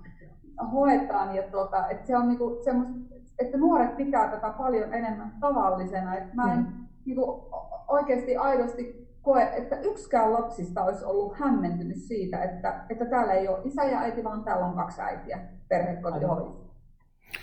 hoetaan 0.71 1.35
ja 1.35 1.43
tota, 1.43 1.87
että 1.89 2.07
se 2.07 2.17
on 2.17 2.27
niin 2.27 2.37
kuin 2.37 2.63
semmoista, 2.63 3.14
että 3.39 3.57
nuoret 3.57 3.97
pitää 3.97 4.27
tätä 4.31 4.49
paljon 4.57 4.93
enemmän 4.93 5.33
tavallisena. 5.39 6.15
Että 6.17 6.35
mä 6.35 6.53
en 6.53 6.59
Mm. 6.59 6.65
niin 7.05 7.15
kuin, 7.15 7.41
oikeasti 7.87 8.37
aidosti 8.37 9.07
koe, 9.21 9.43
että 9.57 9.79
yksikään 9.79 10.33
lapsista 10.33 10.83
olisi 10.83 11.05
ollut 11.05 11.37
hämmentynyt 11.37 11.97
siitä, 11.97 12.43
että, 12.43 12.85
että 12.89 13.05
täällä 13.05 13.33
ei 13.33 13.47
ole 13.47 13.59
isä 13.63 13.83
ja 13.83 13.99
äiti, 13.99 14.23
vaan 14.23 14.43
täällä 14.43 14.65
on 14.65 14.75
kaksi 14.75 15.01
äitiä 15.01 15.39
perhekotihoidossa. 15.69 16.65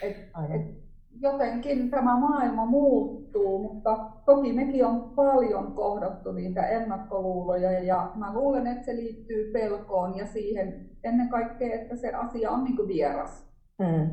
Et, 0.03 0.17
Aivan. 0.35 0.53
et 0.57 0.83
jotenkin 1.21 1.91
tämä 1.91 2.17
maailma 2.17 2.67
muuttuu, 2.67 3.59
mutta 3.59 4.11
toki 4.25 4.53
mekin 4.53 4.87
on 4.87 5.01
paljon 5.17 5.73
kohdattu 5.73 6.33
niitä 6.33 6.67
ennakkoluuloja 6.67 7.81
ja 7.85 8.11
mä 8.15 8.35
luulen, 8.35 8.67
että 8.67 8.85
se 8.85 8.97
liittyy 8.97 9.53
pelkoon 9.53 10.17
ja 10.17 10.27
siihen 10.27 10.91
ennen 11.05 11.29
kaikkea, 11.29 11.75
että 11.75 11.97
se 11.97 12.13
asia 12.15 12.51
on 12.51 12.65
niin 12.65 12.89
vieras. 12.89 13.47
Mm, 13.79 14.11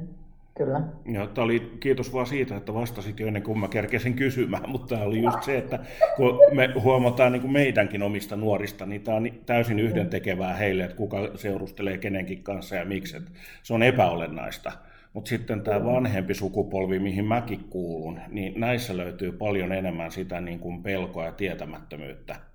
kyllä. 0.59 0.81
Ja 1.05 1.27
tämä 1.27 1.45
oli, 1.45 1.71
kiitos 1.79 2.13
vaan 2.13 2.25
siitä, 2.25 2.57
että 2.57 2.73
vastasit 2.73 3.19
jo 3.19 3.27
ennen 3.27 3.43
kuin 3.43 3.59
mä 3.59 3.67
kerkesin 3.67 4.13
kysymään, 4.13 4.69
mutta 4.71 4.95
tämä 4.95 5.07
oli 5.07 5.23
just 5.23 5.43
se, 5.43 5.57
että 5.57 5.79
kun 6.15 6.39
me 6.51 6.69
huomataan 6.83 7.31
niin 7.31 7.41
kuin 7.41 7.51
meidänkin 7.51 8.03
omista 8.03 8.35
nuorista, 8.35 8.85
niin 8.85 9.01
tämä 9.01 9.17
on 9.17 9.29
täysin 9.45 9.79
yhdentekevää 9.79 10.53
heille, 10.53 10.83
että 10.83 10.97
kuka 10.97 11.17
seurustelee 11.35 11.97
kenenkin 11.97 12.43
kanssa 12.43 12.75
ja 12.75 12.85
miksi. 12.85 13.17
Että 13.17 13.31
se 13.63 13.73
on 13.73 13.83
epäolennaista. 13.83 14.71
Mutta 15.13 15.29
sitten 15.29 15.61
tämä 15.61 15.85
vanhempi 15.85 16.33
sukupolvi, 16.33 16.99
mihin 16.99 17.25
mäkin 17.25 17.63
kuulun, 17.69 18.19
niin 18.27 18.59
näissä 18.59 18.97
löytyy 18.97 19.31
paljon 19.31 19.71
enemmän 19.71 20.11
sitä 20.11 20.41
niin 20.41 20.59
kuin 20.59 20.83
pelkoa 20.83 21.25
ja 21.25 21.31
tietämättömyyttä 21.31 22.48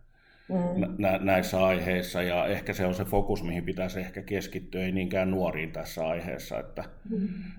Mm, 0.49 0.95
nä- 0.99 1.19
näissä 1.19 1.65
aiheissa. 1.65 2.23
Ja 2.23 2.47
ehkä 2.47 2.73
se 2.73 2.87
on 2.87 2.95
se 2.95 3.05
fokus, 3.05 3.43
mihin 3.43 3.65
pitäisi 3.65 4.01
ehkä 4.01 4.23
keskittyä, 4.23 4.83
ei 4.83 4.93
niinkään 4.93 5.31
nuoriin 5.31 5.73
tässä 5.73 6.09
aiheessa, 6.09 6.61
että 6.61 6.85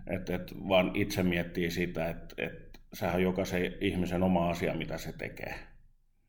et, 0.07 0.29
et 0.29 0.53
vaan 0.69 0.91
itse 0.93 1.23
miettii 1.23 1.71
sitä, 1.71 2.09
että 2.09 2.35
et, 2.37 2.79
sehän 2.93 3.15
on 3.15 3.23
jokaisen 3.23 3.73
ihmisen 3.81 4.23
oma 4.23 4.49
asia, 4.49 4.73
mitä 4.73 4.97
se 4.97 5.13
tekee. 5.17 5.55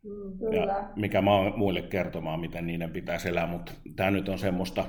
Mm. 0.04 0.38
Kyllä. 0.38 0.72
Ja 0.72 0.88
mikä 0.96 1.22
mä 1.22 1.34
oon 1.34 1.58
muille 1.58 1.82
kertomaan, 1.82 2.40
miten 2.40 2.66
niiden 2.66 2.90
pitäisi 2.90 3.28
elää, 3.28 3.46
mutta 3.46 3.72
tämä 3.96 4.10
nyt 4.10 4.28
on 4.28 4.38
semmoista, 4.38 4.84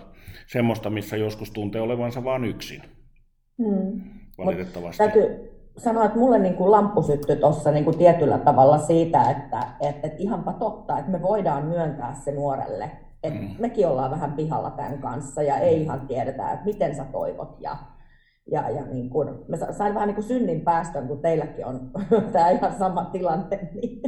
semmoista, 0.47 0.89
missä 0.89 1.17
joskus 1.17 1.51
tuntee 1.51 1.81
olevansa 1.81 2.24
vain 2.24 2.45
yksin, 2.45 2.81
mm. 3.57 4.01
valitettavasti. 4.38 5.03
Täytyy 5.03 5.57
sanoa, 5.77 6.05
että 6.05 6.19
mulle 6.19 6.39
niin 6.39 6.55
kuin 6.55 6.72
lamppu 6.72 7.01
syttyi 7.01 7.36
tuossa 7.36 7.72
niin 7.72 7.84
kuin 7.86 7.98
tietyllä 7.98 8.38
tavalla 8.38 8.77
siitä, 8.77 9.22
että, 9.31 9.60
että, 9.79 10.07
että 10.07 10.17
ihanpa 10.17 10.53
totta, 10.53 11.00
että 11.00 11.12
me 11.12 11.22
voidaan 11.22 11.65
myöntää 11.65 12.13
se 12.13 12.31
nuorelle. 12.31 12.91
Että 13.24 13.39
Mm. 13.39 13.50
mekin 13.60 13.88
ollaan 13.88 14.12
vähän 14.12 14.34
pihalla 14.34 14.72
tämän 14.72 14.98
kanssa 14.98 15.41
ja 15.43 15.57
ei 15.57 15.81
ihan 15.81 16.07
tiedetä, 16.07 16.51
että 16.51 16.65
miten 16.65 16.96
sä 16.96 17.03
toivot. 17.12 17.55
Ja, 17.60 17.77
ja, 18.51 18.69
ja 18.69 18.86
niin 18.86 19.10
kuin, 19.10 19.29
mä 19.48 19.57
sa- 19.57 19.74
sain 19.74 19.93
vähän 19.93 20.07
niin 20.07 20.15
kuin 20.15 20.25
synnin 20.25 20.62
päästön, 20.62 21.07
kun 21.07 21.19
teilläkin 21.19 21.65
on 21.65 21.79
tämä 22.34 22.50
ihan 22.50 22.74
sama 22.79 23.05
tilanne. 23.05 23.60
Niin. 23.74 24.01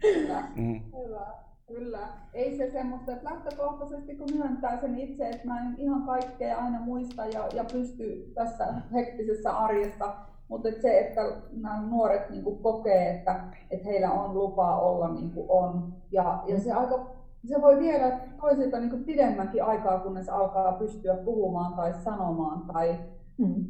Kyllä. 0.00 0.42
Mm. 0.56 0.80
Kyllä, 0.90 1.26
kyllä. 1.66 1.98
Ei 2.34 2.56
se 2.56 2.70
semmoista, 2.70 3.12
että 3.12 3.30
lähtökohtaisesti 3.30 4.14
kun 4.16 4.28
myöntää 4.36 4.80
sen 4.80 4.98
itse, 4.98 5.28
että 5.28 5.48
mä 5.48 5.60
en 5.60 5.74
ihan 5.78 6.02
kaikkea 6.02 6.58
aina 6.58 6.80
muista 6.80 7.26
ja, 7.26 7.48
ja 7.54 7.64
pysty 7.72 8.32
tässä 8.34 8.66
hektisessä 8.92 9.50
arjessa, 9.50 10.14
mutta 10.50 10.68
et 10.68 10.80
se, 10.82 10.98
että 10.98 11.20
nämä 11.50 11.82
nuoret 11.82 12.30
niin 12.30 12.58
kokee, 12.62 13.10
että, 13.10 13.40
että 13.70 13.88
heillä 13.88 14.10
on 14.10 14.34
lupa 14.34 14.78
olla 14.78 15.08
niin 15.08 15.30
kuin 15.30 15.46
on. 15.48 15.92
Ja, 16.12 16.42
ja 16.46 16.60
se, 16.60 16.72
aika, 16.72 17.06
se 17.48 17.60
voi 17.60 17.78
viedä 17.78 18.20
toisilta 18.40 18.78
niin 18.78 19.04
pidemmänkin 19.04 19.64
aikaa, 19.64 19.98
kunnes 19.98 20.28
alkaa 20.28 20.72
pystyä 20.72 21.14
puhumaan 21.14 21.72
tai 21.72 21.94
sanomaan 21.94 22.60
tai 22.60 22.98
Mm. 23.40 23.64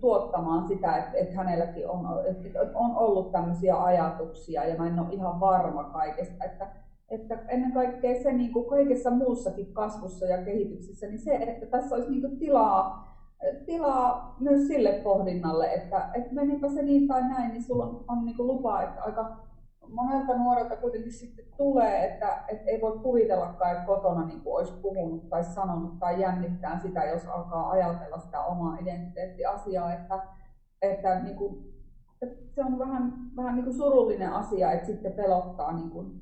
tuottamaan 0.00 0.68
sitä, 0.68 0.96
että, 0.96 1.18
että 1.18 1.34
hänelläkin 1.36 1.88
on, 1.88 2.06
että 2.24 2.58
on 2.74 2.96
ollut 2.96 3.32
tämmöisiä 3.32 3.82
ajatuksia 3.82 4.64
ja 4.64 4.76
mä 4.78 4.86
en 4.86 4.98
ole 4.98 5.08
ihan 5.10 5.40
varma 5.40 5.84
kaikesta. 5.84 6.44
Että, 6.44 6.66
että 7.10 7.38
ennen 7.48 7.72
kaikkea 7.72 8.22
se 8.22 8.32
niin 8.32 8.52
kuin 8.52 8.66
kaikessa 8.66 9.10
muussakin 9.10 9.72
kasvussa 9.72 10.26
ja 10.26 10.44
kehityksessä, 10.44 11.06
niin 11.06 11.18
se, 11.18 11.34
että 11.34 11.66
tässä 11.66 11.94
olisi 11.94 12.10
niin 12.10 12.20
kuin 12.20 12.38
tilaa, 12.38 13.13
tilaa 13.66 14.36
myös 14.40 14.66
sille 14.66 14.92
pohdinnalle, 14.92 15.74
että, 15.74 16.08
että 16.14 16.34
menipä 16.34 16.68
se 16.68 16.82
niin 16.82 17.08
tai 17.08 17.28
näin, 17.28 17.50
niin 17.50 17.62
sulla 17.62 17.84
on, 17.84 18.04
on 18.08 18.24
niin 18.24 18.36
lupa, 18.38 18.82
että 18.82 19.02
aika 19.02 19.36
monelta 19.88 20.36
nuorelta 20.36 20.76
kuitenkin 20.76 21.12
sitten 21.12 21.44
tulee, 21.56 22.04
että, 22.04 22.44
että 22.48 22.70
ei 22.70 22.80
voi 22.80 22.98
kuvitellakaan, 22.98 23.72
että 23.72 23.86
kotona 23.86 24.26
niin 24.26 24.40
kuin 24.40 24.56
olisi 24.56 24.72
puhunut 24.82 25.28
tai 25.28 25.44
sanonut 25.44 25.98
tai 25.98 26.20
jännittää 26.20 26.78
sitä, 26.78 27.04
jos 27.04 27.26
alkaa 27.26 27.70
ajatella 27.70 28.18
sitä 28.18 28.40
omaa 28.40 28.76
identiteettiasiaa, 28.76 29.92
että, 29.92 30.22
että, 30.82 31.20
niin 31.20 31.36
kuin, 31.36 31.74
että 32.22 32.54
se 32.54 32.64
on 32.64 32.78
vähän, 32.78 33.12
vähän 33.36 33.54
niin 33.54 33.64
kuin 33.64 33.76
surullinen 33.76 34.32
asia, 34.32 34.72
että 34.72 34.86
sitten 34.86 35.12
pelottaa 35.12 35.72
niin 35.72 35.90
kuin 35.90 36.20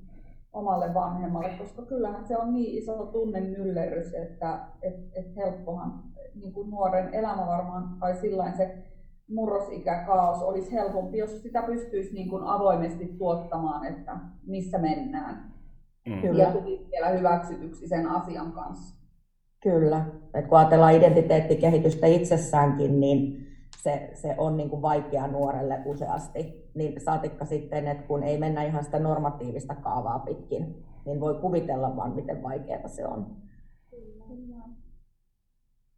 omalle 0.53 0.95
vanhemmalle, 0.95 1.51
koska 1.59 1.83
kyllähän 1.83 2.25
se 2.25 2.37
on 2.37 2.55
niin 2.55 2.79
iso 2.79 3.07
tunnemyllerrys, 3.07 4.15
että 4.15 4.61
et, 4.83 4.95
et 5.13 5.37
helppohan 5.37 6.03
niin 6.35 6.53
kuin 6.53 6.71
nuoren 6.71 7.15
elämä 7.15 7.47
varmaan, 7.47 7.97
tai 8.01 8.17
sillä 8.17 8.53
se 8.57 8.79
murrosikäkaos 9.31 10.43
olisi 10.43 10.73
helpompi, 10.73 11.19
jos 11.19 11.43
sitä 11.43 11.63
pystyisi 11.63 12.15
niin 12.15 12.29
kuin 12.29 12.43
avoimesti 12.45 13.15
tuottamaan, 13.19 13.87
että 13.87 14.17
missä 14.47 14.79
mennään. 14.79 15.53
Mm. 16.09 16.21
Kyllä. 16.21 16.43
Ja 16.43 16.53
tulisi 16.53 16.91
vielä 16.91 17.09
hyväksytyksi 17.09 17.89
sen 17.89 18.07
asian 18.07 18.53
kanssa. 18.53 19.03
Kyllä. 19.63 20.07
Et 20.35 20.47
kun 20.47 20.59
ajatellaan 20.59 20.95
identiteettikehitystä 20.95 22.07
itsessäänkin, 22.07 23.01
niin 23.01 23.47
se, 23.83 24.11
se 24.15 24.35
on 24.39 24.57
niin 24.57 24.71
kuin 24.71 24.83
vaikea 24.83 25.27
nuorelle 25.27 25.83
useasti. 25.85 26.71
Niin 26.75 27.01
saatikka 27.01 27.45
sitten, 27.45 27.89
että 27.89 28.07
kun 28.07 28.23
ei 28.23 28.39
mennä 28.39 28.63
ihan 28.63 28.85
sitä 28.85 28.99
normatiivista 28.99 29.75
kaavaa 29.75 30.19
pitkin, 30.19 30.85
niin 31.05 31.21
voi 31.21 31.35
kuvitella 31.35 31.97
vaan, 31.97 32.15
miten 32.15 32.43
vaikeaa 32.43 32.89
se 32.89 33.07
on. 33.07 33.37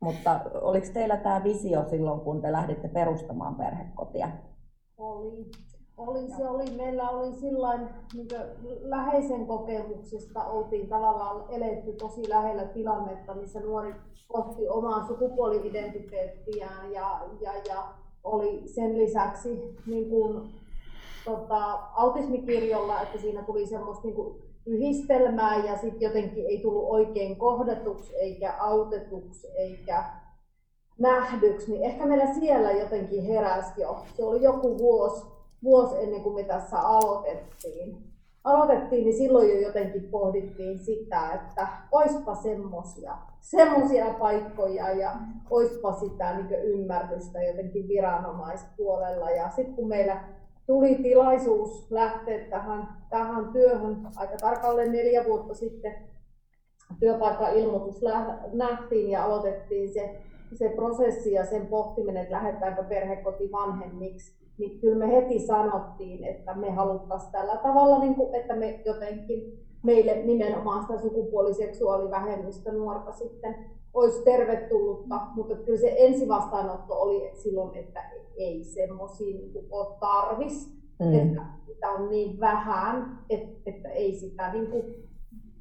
Mutta 0.00 0.40
oliko 0.54 0.86
teillä 0.92 1.16
tämä 1.16 1.44
visio 1.44 1.84
silloin, 1.90 2.20
kun 2.20 2.42
te 2.42 2.52
lähditte 2.52 2.88
perustamaan 2.88 3.54
perhekotia? 3.54 4.28
Oli. 4.96 5.50
Oli, 5.96 6.30
se 6.36 6.48
oli, 6.48 6.70
meillä 6.76 7.10
oli 7.10 7.32
sillain, 7.32 7.88
niin 8.14 8.28
läheisen 8.80 9.46
kokemuksesta 9.46 10.44
oltiin 10.44 10.88
tavallaan 10.88 11.44
eletty 11.48 11.92
tosi 11.92 12.28
lähellä 12.28 12.64
tilannetta, 12.64 13.34
missä 13.34 13.60
nuori 13.60 13.94
pohti 14.32 14.68
omaa 14.68 15.06
sukupuoli-identiteettiään 15.06 16.92
ja, 16.92 17.20
ja, 17.40 17.52
ja 17.68 17.84
oli 18.24 18.62
sen 18.68 18.98
lisäksi 18.98 19.76
niin 19.86 20.08
kuin, 20.10 20.54
tota, 21.24 21.78
autismikirjolla, 21.94 23.00
että 23.00 23.18
siinä 23.18 23.42
tuli 23.42 23.66
semmoista 23.66 24.04
niin 24.04 24.14
kuin 24.14 24.42
yhdistelmää 24.66 25.64
ja 25.64 25.78
sitten 25.78 26.00
jotenkin 26.00 26.46
ei 26.46 26.58
tullut 26.58 26.84
oikein 26.88 27.36
kohdatuksi 27.36 28.16
eikä 28.16 28.54
autetuksi 28.58 29.48
eikä 29.56 30.04
nähdyksi, 30.98 31.70
niin 31.70 31.82
ehkä 31.82 32.06
meillä 32.06 32.34
siellä 32.34 32.70
jotenkin 32.70 33.24
heräsi 33.24 33.80
jo. 33.80 33.96
Se 34.16 34.24
oli 34.24 34.42
joku 34.42 34.78
vuosi, 34.78 35.33
vuosi 35.64 36.02
ennen 36.02 36.22
kuin 36.22 36.34
me 36.34 36.44
tässä 36.44 36.78
aloitettiin. 36.78 37.96
Aloitettiin, 38.44 39.04
niin 39.04 39.16
silloin 39.16 39.48
jo 39.48 39.60
jotenkin 39.60 40.08
pohdittiin 40.10 40.78
sitä, 40.78 41.32
että 41.32 41.68
oispa 41.92 42.34
semmosia, 42.34 43.16
semmosia 43.40 44.14
paikkoja 44.18 44.90
ja 44.90 45.12
oispa 45.50 45.92
sitä 45.92 46.36
niin 46.36 46.62
ymmärrystä 46.62 47.42
jotenkin 47.42 47.88
viranomaispuolella. 47.88 49.30
Ja 49.30 49.50
sitten 49.50 49.74
kun 49.74 49.88
meillä 49.88 50.24
tuli 50.66 50.94
tilaisuus 50.94 51.90
lähteä 51.90 52.44
tähän, 52.44 52.88
tähän 53.10 53.52
työhön 53.52 54.08
aika 54.16 54.36
tarkalleen 54.36 54.92
neljä 54.92 55.24
vuotta 55.24 55.54
sitten, 55.54 55.94
työpaikka-ilmoitus 57.00 58.00
nähtiin 58.52 59.10
ja 59.10 59.24
aloitettiin 59.24 59.94
se 59.94 60.22
se 60.54 60.68
prosessi 60.68 61.32
ja 61.32 61.46
sen 61.46 61.66
pohtiminen, 61.66 62.22
että 62.22 62.34
lähdetäänkö 62.34 62.82
perhekoti 62.82 63.52
vanhemmiksi, 63.52 64.43
niin 64.58 64.80
kyllä 64.80 65.06
me 65.06 65.12
heti 65.16 65.38
sanottiin, 65.38 66.24
että 66.24 66.54
me 66.54 66.70
haluttaisiin 66.70 67.32
tällä 67.32 67.56
tavalla, 67.56 67.98
niin 67.98 68.14
kuin, 68.14 68.34
että 68.34 68.56
me 68.56 68.80
jotenkin 68.84 69.64
meille 69.82 70.14
nimenomaan 70.14 70.82
sitä 70.82 71.00
sukupuoliseksuaalivähemmistä 71.00 72.72
nuorta 72.72 73.12
sitten 73.12 73.56
olisi 73.94 74.24
tervetullutta, 74.24 75.20
mutta 75.34 75.54
kyllä 75.54 75.78
se 75.78 75.94
ensivastaanotto 75.98 77.00
oli 77.00 77.30
silloin, 77.34 77.76
että 77.76 78.00
ei 78.36 78.64
semmoisia 78.64 79.36
niin 79.36 79.66
ole 79.70 79.96
tarvis. 80.00 80.74
mm. 81.00 81.14
että 81.14 81.42
sitä 81.66 81.90
on 81.90 82.08
niin 82.08 82.40
vähän, 82.40 83.18
että, 83.30 83.60
että 83.66 83.88
ei 83.88 84.14
sitä 84.14 84.52
niin 84.52 84.66
kuin, 84.66 85.08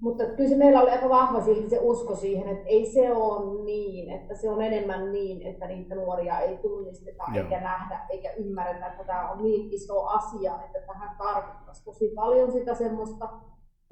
mutta 0.04 0.24
kyllä 0.26 0.50
se 0.50 0.58
meillä 0.58 0.82
oli 0.82 0.92
aika 0.92 1.10
vahva 1.10 1.42
silti 1.42 1.70
se 1.70 1.80
usko 1.82 2.16
siihen, 2.16 2.48
että 2.48 2.68
ei 2.68 2.86
se 2.86 3.14
ole 3.14 3.64
niin, 3.64 4.10
että 4.10 4.36
se 4.36 4.50
on 4.50 4.62
enemmän 4.62 5.12
niin, 5.12 5.42
että 5.42 5.68
niitä 5.68 5.96
nuoria 5.96 6.40
ei 6.40 6.58
tunnisteta 6.58 7.24
Joo. 7.34 7.44
eikä 7.44 7.62
nähdä 7.62 8.00
eikä 8.10 8.32
ymmärretä, 8.32 8.88
että 8.88 9.04
tämä 9.04 9.32
on 9.32 9.44
niin 9.44 9.74
iso 9.74 10.06
asia, 10.06 10.60
että 10.66 10.80
tähän 10.88 11.16
tarvittaisiin 11.18 11.86
tosi 11.86 12.12
paljon 12.16 12.52
sitä 12.52 12.76
semmoista 12.76 13.30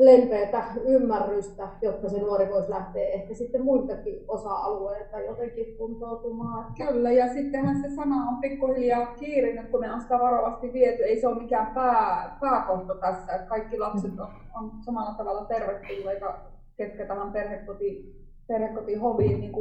lempeätä 0.06 0.64
ymmärrystä, 0.86 1.68
jotta 1.82 2.10
se 2.10 2.20
nuori 2.20 2.50
voisi 2.50 2.70
lähteä 2.70 3.08
ehkä 3.08 3.34
sitten 3.34 3.64
muiltakin 3.64 4.26
osa-alueilta 4.28 5.20
jotenkin 5.20 5.78
kuntoutumaan. 5.78 6.74
Kyllä, 6.78 7.12
ja 7.12 7.34
sittenhän 7.34 7.82
se 7.82 7.96
sana 7.96 8.16
on 8.30 8.38
pikkuhiljaa 8.42 9.06
kiirinyt, 9.06 9.72
kun 9.72 9.80
me 9.80 9.94
on 9.94 10.02
sitä 10.02 10.20
varovasti 10.20 10.74
viety. 10.74 11.04
Ei 11.04 11.22
se 11.22 11.28
ole 11.28 11.42
mikään 11.42 11.74
pää, 11.74 12.38
pääkohta 12.42 12.96
tässä, 12.96 13.34
että 13.34 13.48
kaikki 13.48 13.78
lapset 13.78 14.20
on, 14.20 14.28
on 14.56 14.72
samalla 14.86 15.14
tavalla 15.14 15.46
tervetulleita, 15.46 16.34
ketkä 16.78 17.06
tähän 17.06 17.32
perhekoti, 17.32 18.16
perhekotihoviin 18.48 19.40
niin 19.40 19.54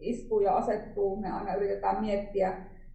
istuu 0.00 0.40
ja 0.40 0.56
asettuu. 0.56 1.16
Me 1.16 1.32
aina 1.32 1.54
yritetään 1.54 2.00
miettiä, 2.00 2.52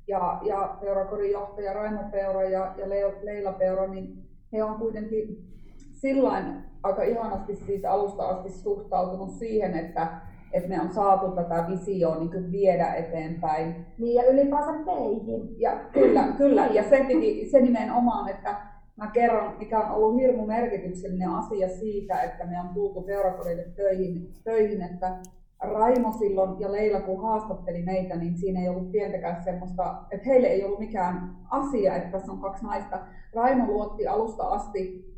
ja, 0.07 0.39
ja 0.43 0.77
Peurakodin 0.81 1.31
johtaja 1.31 1.73
Raimo 1.73 2.03
Peura 2.11 2.43
ja, 2.43 2.75
ja 2.77 2.89
Leila 3.23 3.51
Peura, 3.51 3.87
niin 3.87 4.23
he 4.53 4.63
on 4.63 4.75
kuitenkin 4.75 5.53
sillain 5.91 6.72
aika 6.83 7.03
ihanasti 7.03 7.55
siis 7.55 7.85
alusta 7.85 8.23
asti 8.23 8.49
suhtautunut 8.49 9.31
siihen, 9.31 9.75
että, 9.75 10.07
että 10.53 10.69
me 10.69 10.81
on 10.81 10.93
saatu 10.93 11.31
tätä 11.31 11.65
visioa 11.69 12.19
niin 12.19 12.51
viedä 12.51 12.93
eteenpäin. 12.93 13.85
Niin 13.97 14.15
ja 14.15 14.31
ylipäänsä 14.31 14.71
meihin. 14.71 15.55
Ja 15.57 15.71
kyllä, 15.93 16.23
kyllä. 16.37 16.65
Ja 16.65 16.83
se, 16.83 17.05
piti, 17.07 17.49
se 17.49 17.61
nimenomaan, 17.61 18.29
että 18.29 18.55
mä 18.95 19.07
kerron, 19.07 19.55
mikä 19.57 19.79
on 19.79 19.91
ollut 19.91 20.21
hirmu 20.21 20.45
merkityksellinen 20.45 21.29
asia 21.29 21.69
siitä, 21.69 22.21
että 22.21 22.45
me 22.45 22.59
on 22.59 22.69
tultu 22.73 23.01
peurakodille 23.01 23.63
töihin, 23.75 24.33
töihin, 24.43 24.81
että 24.81 25.17
Raimo 25.63 26.11
silloin 26.11 26.59
ja 26.59 26.71
Leila 26.71 27.01
kun 27.01 27.21
haastatteli 27.21 27.81
meitä, 27.81 28.15
niin 28.15 28.37
siinä 28.37 28.61
ei 28.61 28.69
ollut 28.69 28.91
pientäkään 28.91 29.43
semmoista, 29.43 29.95
että 30.11 30.25
heille 30.25 30.47
ei 30.47 30.63
ollut 30.63 30.79
mikään 30.79 31.35
asia, 31.49 31.95
että 31.95 32.11
tässä 32.11 32.31
on 32.31 32.41
kaksi 32.41 32.65
naista. 32.65 32.99
Raimo 33.33 33.65
luotti 33.67 34.07
alusta 34.07 34.43
asti 34.43 35.13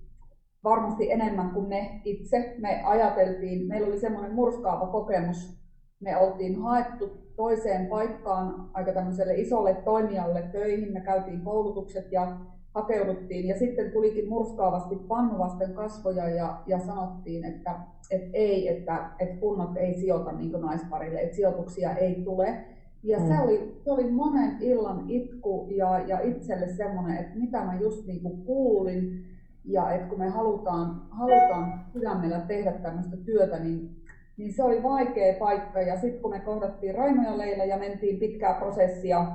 varmasti 0.65 1.11
enemmän 1.11 1.51
kuin 1.51 1.69
me 1.69 2.01
itse. 2.05 2.55
Me 2.61 2.81
ajateltiin, 2.83 3.67
meillä 3.67 3.87
oli 3.87 3.99
semmoinen 3.99 4.35
murskaava 4.35 4.87
kokemus, 4.87 5.65
me 5.99 6.17
oltiin 6.17 6.61
haettu 6.61 7.09
toiseen 7.35 7.87
paikkaan 7.87 8.69
aika 8.73 8.93
tämmöiselle 8.93 9.33
isolle 9.33 9.73
toimijalle 9.73 10.41
töihin, 10.51 10.93
me 10.93 11.01
käytiin 11.01 11.41
koulutukset 11.41 12.11
ja 12.11 12.37
hakeuduttiin 12.75 13.47
ja 13.47 13.59
sitten 13.59 13.91
tulikin 13.91 14.29
murskaavasti 14.29 14.95
pannuvasten 14.95 15.73
kasvoja 15.73 16.29
ja, 16.29 16.61
ja 16.67 16.79
sanottiin, 16.79 17.45
että, 17.45 17.75
että 18.11 18.29
ei, 18.33 18.67
että, 18.67 19.09
että 19.19 19.39
kunnat 19.39 19.77
ei 19.77 19.93
sijoita 19.93 20.31
niin 20.31 20.51
naisparille, 20.51 21.19
että 21.19 21.35
sijoituksia 21.35 21.95
ei 21.95 22.21
tule. 22.23 22.65
Ja 23.03 23.19
mm. 23.19 23.27
se, 23.27 23.39
oli, 23.39 23.81
se 23.83 23.91
oli 23.91 24.11
monen 24.11 24.57
illan 24.59 25.09
itku 25.09 25.67
ja, 25.69 25.99
ja 25.99 26.19
itselle 26.19 26.67
semmoinen, 26.67 27.17
että 27.17 27.39
mitä 27.39 27.65
mä 27.65 27.79
just 27.79 28.07
niin 28.07 28.21
kuin 28.21 28.45
kuulin, 28.45 29.25
ja 29.67 29.91
että 29.91 30.07
kun 30.07 30.19
me 30.19 30.29
halutaan, 30.29 31.01
halutaan 31.09 31.85
sydämellä 31.93 32.39
tehdä 32.39 32.71
tämmöistä 32.71 33.17
työtä, 33.17 33.59
niin, 33.59 33.95
niin 34.37 34.53
se 34.53 34.63
oli 34.63 34.83
vaikea 34.83 35.39
paikka. 35.39 35.81
Ja 35.81 35.99
sitten 35.99 36.21
kun 36.21 36.31
me 36.31 36.39
kohdattiin 36.39 36.95
Raimo 36.95 37.23
ja 37.23 37.37
Leila 37.37 37.63
ja 37.63 37.77
mentiin 37.77 38.19
pitkää 38.19 38.53
prosessia 38.53 39.25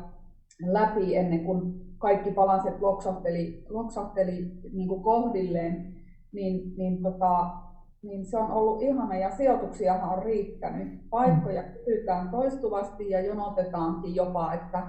läpi 0.67 1.17
ennen 1.17 1.45
kuin 1.45 1.81
kaikki 1.99 2.31
palaset 2.31 2.81
loksahteli, 2.81 3.65
loksahteli 3.69 4.53
niin 4.73 4.89
kuin 4.89 5.03
kohdilleen, 5.03 5.95
niin, 6.33 6.75
niin, 6.77 7.03
tota, 7.03 7.51
niin 8.03 8.27
se 8.27 8.39
on 8.39 8.51
ollut 8.51 8.83
ihana 8.83 9.17
ja 9.17 9.31
sijoituksiahan 9.31 10.19
on 10.19 10.23
riittänyt. 10.23 11.11
Paikkoja 11.11 11.63
kysytään 11.63 12.29
toistuvasti 12.29 13.11
ja 13.11 13.21
jonotetaankin 13.21 14.15
jopa, 14.15 14.53
että 14.53 14.83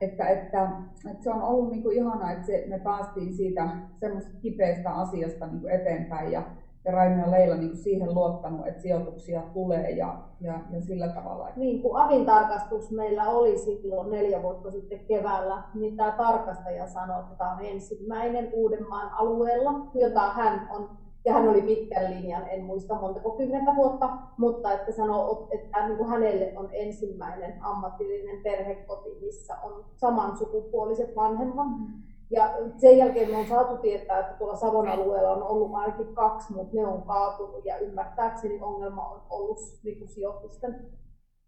että, 0.00 0.28
että, 0.28 0.70
että 1.10 1.24
se 1.24 1.30
on 1.30 1.42
ollut 1.42 1.70
niin 1.70 1.82
kuin 1.82 1.96
ihana, 1.96 2.32
että 2.32 2.46
se, 2.46 2.64
me 2.68 2.78
päästiin 2.78 3.34
siitä 3.34 3.68
semmoista 4.00 4.30
kipeästä 4.42 4.90
asiasta 4.90 5.46
niin 5.46 5.60
kuin 5.60 5.72
eteenpäin 5.72 6.32
ja, 6.32 6.42
ja 6.84 6.92
Raimo 6.92 7.24
ja 7.24 7.30
Leila 7.30 7.56
niin 7.56 7.68
kuin 7.68 7.82
siihen 7.82 8.14
luottanut, 8.14 8.66
että 8.66 8.82
sijoituksia 8.82 9.42
tulee 9.54 9.90
ja, 9.90 10.18
ja, 10.40 10.60
ja 10.70 10.80
sillä 10.80 11.08
tavalla. 11.08 11.48
Niin 11.56 11.82
kuin 11.82 12.02
avin 12.02 12.26
tarkastus 12.26 12.90
meillä 12.90 13.28
oli 13.28 13.58
silloin 13.58 14.10
neljä 14.10 14.42
vuotta 14.42 14.70
sitten 14.70 15.00
keväällä, 15.08 15.62
niin 15.74 15.96
tämä 15.96 16.12
tarkastaja 16.12 16.86
sanoi, 16.86 17.20
että 17.20 17.34
tämä 17.34 17.52
on 17.52 17.64
ensimmäinen 17.64 18.50
Uudenmaan 18.52 19.10
alueella, 19.12 19.72
jota 19.94 20.20
hän 20.20 20.68
on 20.70 20.90
ja 21.24 21.32
hän 21.32 21.48
oli 21.48 21.62
pitkän 21.62 22.10
linjan, 22.10 22.48
en 22.48 22.64
muista 22.64 22.94
montako 22.94 23.30
kymmentä 23.30 23.76
vuotta, 23.76 24.08
mutta 24.38 24.72
että 24.72 24.92
sanoo, 24.92 25.48
että 25.50 25.86
niin 25.86 25.96
kuin 25.96 26.08
hänelle 26.08 26.52
on 26.56 26.68
ensimmäinen 26.72 27.54
ammatillinen 27.60 28.42
perhekoti, 28.42 29.08
missä 29.20 29.56
on 29.62 29.84
samansukupuoliset 29.96 31.16
vanhemmat. 31.16 31.66
Mm. 31.66 32.02
Ja 32.30 32.54
sen 32.76 32.98
jälkeen 32.98 33.30
me 33.30 33.36
on 33.36 33.46
saatu 33.46 33.76
tietää, 33.76 34.18
että 34.18 34.34
tuolla 34.38 34.56
Savon 34.56 34.88
alueella 34.88 35.30
on 35.30 35.42
ollut 35.42 35.74
ainakin 35.74 36.14
kaksi, 36.14 36.52
mutta 36.52 36.76
ne 36.76 36.86
on 36.86 37.02
kaatunut 37.02 37.64
ja 37.64 37.78
ymmärtääkseni 37.78 38.58
ongelma 38.60 39.08
on 39.08 39.20
ollut 39.30 39.58
niin 39.84 39.98
kuin 39.98 40.08
sijoitusten 40.08 40.86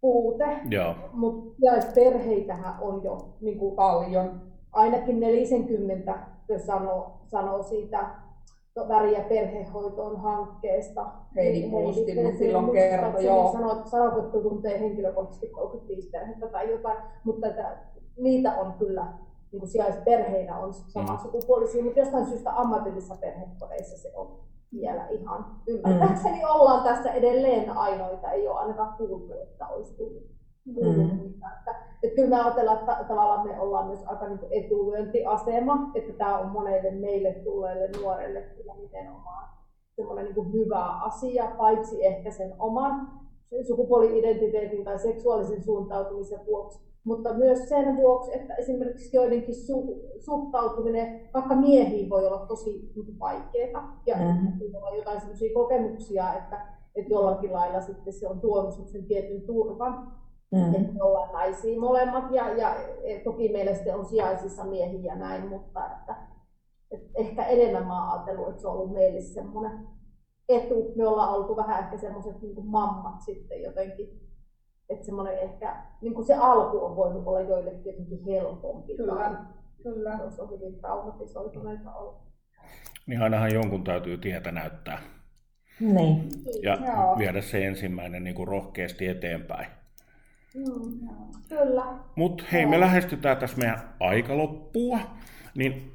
puute. 0.01 0.59
Mutta 1.13 1.55
perheitähän 1.95 2.75
on 2.81 3.03
jo 3.03 3.17
niin 3.41 3.59
kuin 3.59 3.75
paljon, 3.75 4.41
ainakin 4.71 5.19
40 5.19 6.19
sanoo, 6.65 7.11
sanoo 7.25 7.63
siitä 7.63 8.09
väriä 8.75 9.19
perhehoitoon 9.19 10.19
hankkeesta. 10.19 11.11
Heidi 11.35 11.69
Pustinen 11.69 12.37
silloin 12.37 12.71
kertoi, 12.71 13.25
joo. 13.25 13.51
Sanoi, 13.51 13.71
että 13.71 13.89
tuntee 14.41 14.79
henkilökohtaisesti 14.79 15.47
35 15.47 16.09
perhettä 16.09 16.47
tai 16.47 16.71
jotain, 16.71 16.97
mutta 17.23 17.47
että 17.47 17.77
niitä 18.17 18.53
on 18.53 18.73
kyllä, 18.73 19.07
niin 19.51 19.59
kuin 19.59 19.69
sijaisperheinä 19.69 20.59
on 20.59 20.73
mm. 20.95 21.83
mutta 21.83 21.99
jostain 21.99 22.25
syystä 22.25 22.55
ammatillisissa 22.55 23.15
perhekodeissa 23.21 23.97
se 23.97 24.11
on 24.15 24.39
vielä 24.73 25.07
ihan 25.07 25.45
ymmärtääkseni 25.67 26.37
mm. 26.37 26.49
ollaan 26.49 26.83
tässä 26.83 27.11
edelleen 27.11 27.69
ainoita, 27.69 28.31
ei 28.31 28.47
ole 28.47 28.59
ainakaan 28.59 28.93
kuultu, 28.97 29.33
että 29.33 29.67
olisi 29.67 29.93
tullut 29.97 30.33
Mm. 30.65 31.33
Että, 31.57 31.75
että 32.03 32.15
kyllä 32.15 32.29
me 32.29 32.41
ajatellaan, 32.41 32.79
että 32.79 33.05
tavallaan 33.07 33.47
me 33.47 33.59
ollaan 33.59 33.87
myös 33.87 34.03
aika 34.05 34.27
niin 34.27 34.39
etulyöntiasema, 34.51 35.91
että 35.95 36.13
tämä 36.13 36.39
on 36.39 36.51
monelle 36.51 36.91
meille 36.91 37.33
tulleille 37.33 37.89
nuorelle 38.01 38.41
kyllä 38.41 38.73
nimenomaan 38.75 39.49
semmoinen 39.95 40.25
niin 40.25 40.53
hyvä 40.53 40.85
asia, 40.85 41.51
paitsi 41.57 42.05
ehkä 42.05 42.31
sen 42.31 42.53
oman 42.59 43.07
sukupuoli-identiteetin 43.67 44.83
tai 44.83 44.99
seksuaalisen 44.99 45.63
suuntautumisen 45.63 46.39
vuoksi, 46.45 46.79
mutta 47.03 47.33
myös 47.33 47.69
sen 47.69 47.97
vuoksi, 47.97 48.31
että 48.35 48.55
esimerkiksi 48.55 49.17
joidenkin 49.17 49.55
su- 49.55 50.19
suhtautuminen 50.19 51.29
vaikka 51.33 51.55
miehiin 51.55 52.09
voi 52.09 52.27
olla 52.27 52.45
tosi 52.45 52.91
niin 52.95 53.19
vaikeaa 53.19 54.01
ja 54.05 54.15
mm-hmm. 54.15 54.75
olla 54.75 54.95
jotain 54.95 55.21
sellaisia 55.21 55.53
kokemuksia, 55.53 56.33
että, 56.33 56.67
että 56.95 57.13
jollakin 57.13 57.53
lailla 57.53 57.81
sitten 57.81 58.13
se 58.13 58.27
on 58.27 58.39
tuonut 58.39 58.87
sen 58.87 59.05
tietyn 59.05 59.41
turvan 59.41 60.11
Mm. 60.53 60.75
Että 60.75 61.03
ollaan 61.03 61.33
naisia 61.33 61.79
molemmat 61.79 62.31
ja, 62.31 62.57
ja 62.57 62.75
toki 63.23 63.51
meillä 63.51 63.73
sitten 63.73 63.95
on 63.95 64.05
sijaisissa 64.05 64.63
miehiä 64.63 65.13
ja 65.13 65.19
näin, 65.19 65.47
mutta 65.47 65.85
että, 65.85 66.15
että 66.91 67.09
ehkä 67.15 67.45
enemmän 67.45 67.87
mä 67.87 68.03
oon 68.03 68.19
ajatellut, 68.19 68.49
että 68.49 68.61
se 68.61 68.67
on 68.67 68.73
ollut 68.73 68.93
meille 68.93 69.21
semmoinen 69.21 69.87
etu. 70.49 70.93
Me 70.95 71.07
ollaan 71.07 71.29
oltu 71.29 71.55
vähän 71.55 71.83
ehkä 71.83 71.97
semmoiset 71.97 72.41
niin 72.41 72.65
mammat 72.65 73.21
sitten 73.21 73.61
jotenkin. 73.61 74.19
Että 74.89 75.05
semmoinen 75.05 75.39
ehkä, 75.39 75.83
niin 76.01 76.13
kuin 76.13 76.25
se 76.25 76.33
alku 76.33 76.85
on 76.85 76.95
voinut 76.95 77.27
olla 77.27 77.41
joillekin 77.41 77.85
jotenkin 77.85 78.25
helpompi. 78.25 78.97
Kyllä, 78.97 79.15
tai, 79.15 79.35
kyllä. 79.83 80.19
Jos 80.23 80.39
on 80.39 80.49
hyvin 80.49 80.79
traumatisoituneita 80.79 81.95
ollut. 81.95 82.15
Niin 83.07 83.21
ainahan 83.21 83.53
jonkun 83.53 83.83
täytyy 83.83 84.17
tietä 84.17 84.51
näyttää. 84.51 84.99
Niin. 85.79 86.29
Ja 86.63 86.77
Joo. 86.85 87.17
viedä 87.17 87.41
se 87.41 87.65
ensimmäinen 87.65 88.23
niin 88.23 88.35
kuin 88.35 88.47
rohkeasti 88.47 89.07
eteenpäin. 89.07 89.82
Mm, 90.53 91.09
kyllä. 91.49 91.83
Mutta 92.15 92.43
hei, 92.51 92.65
me 92.65 92.79
lähestytään 92.79 93.37
tässä 93.37 93.57
meidän 93.57 93.79
aika 93.99 94.37
loppua. 94.37 94.99
Niin, 95.55 95.91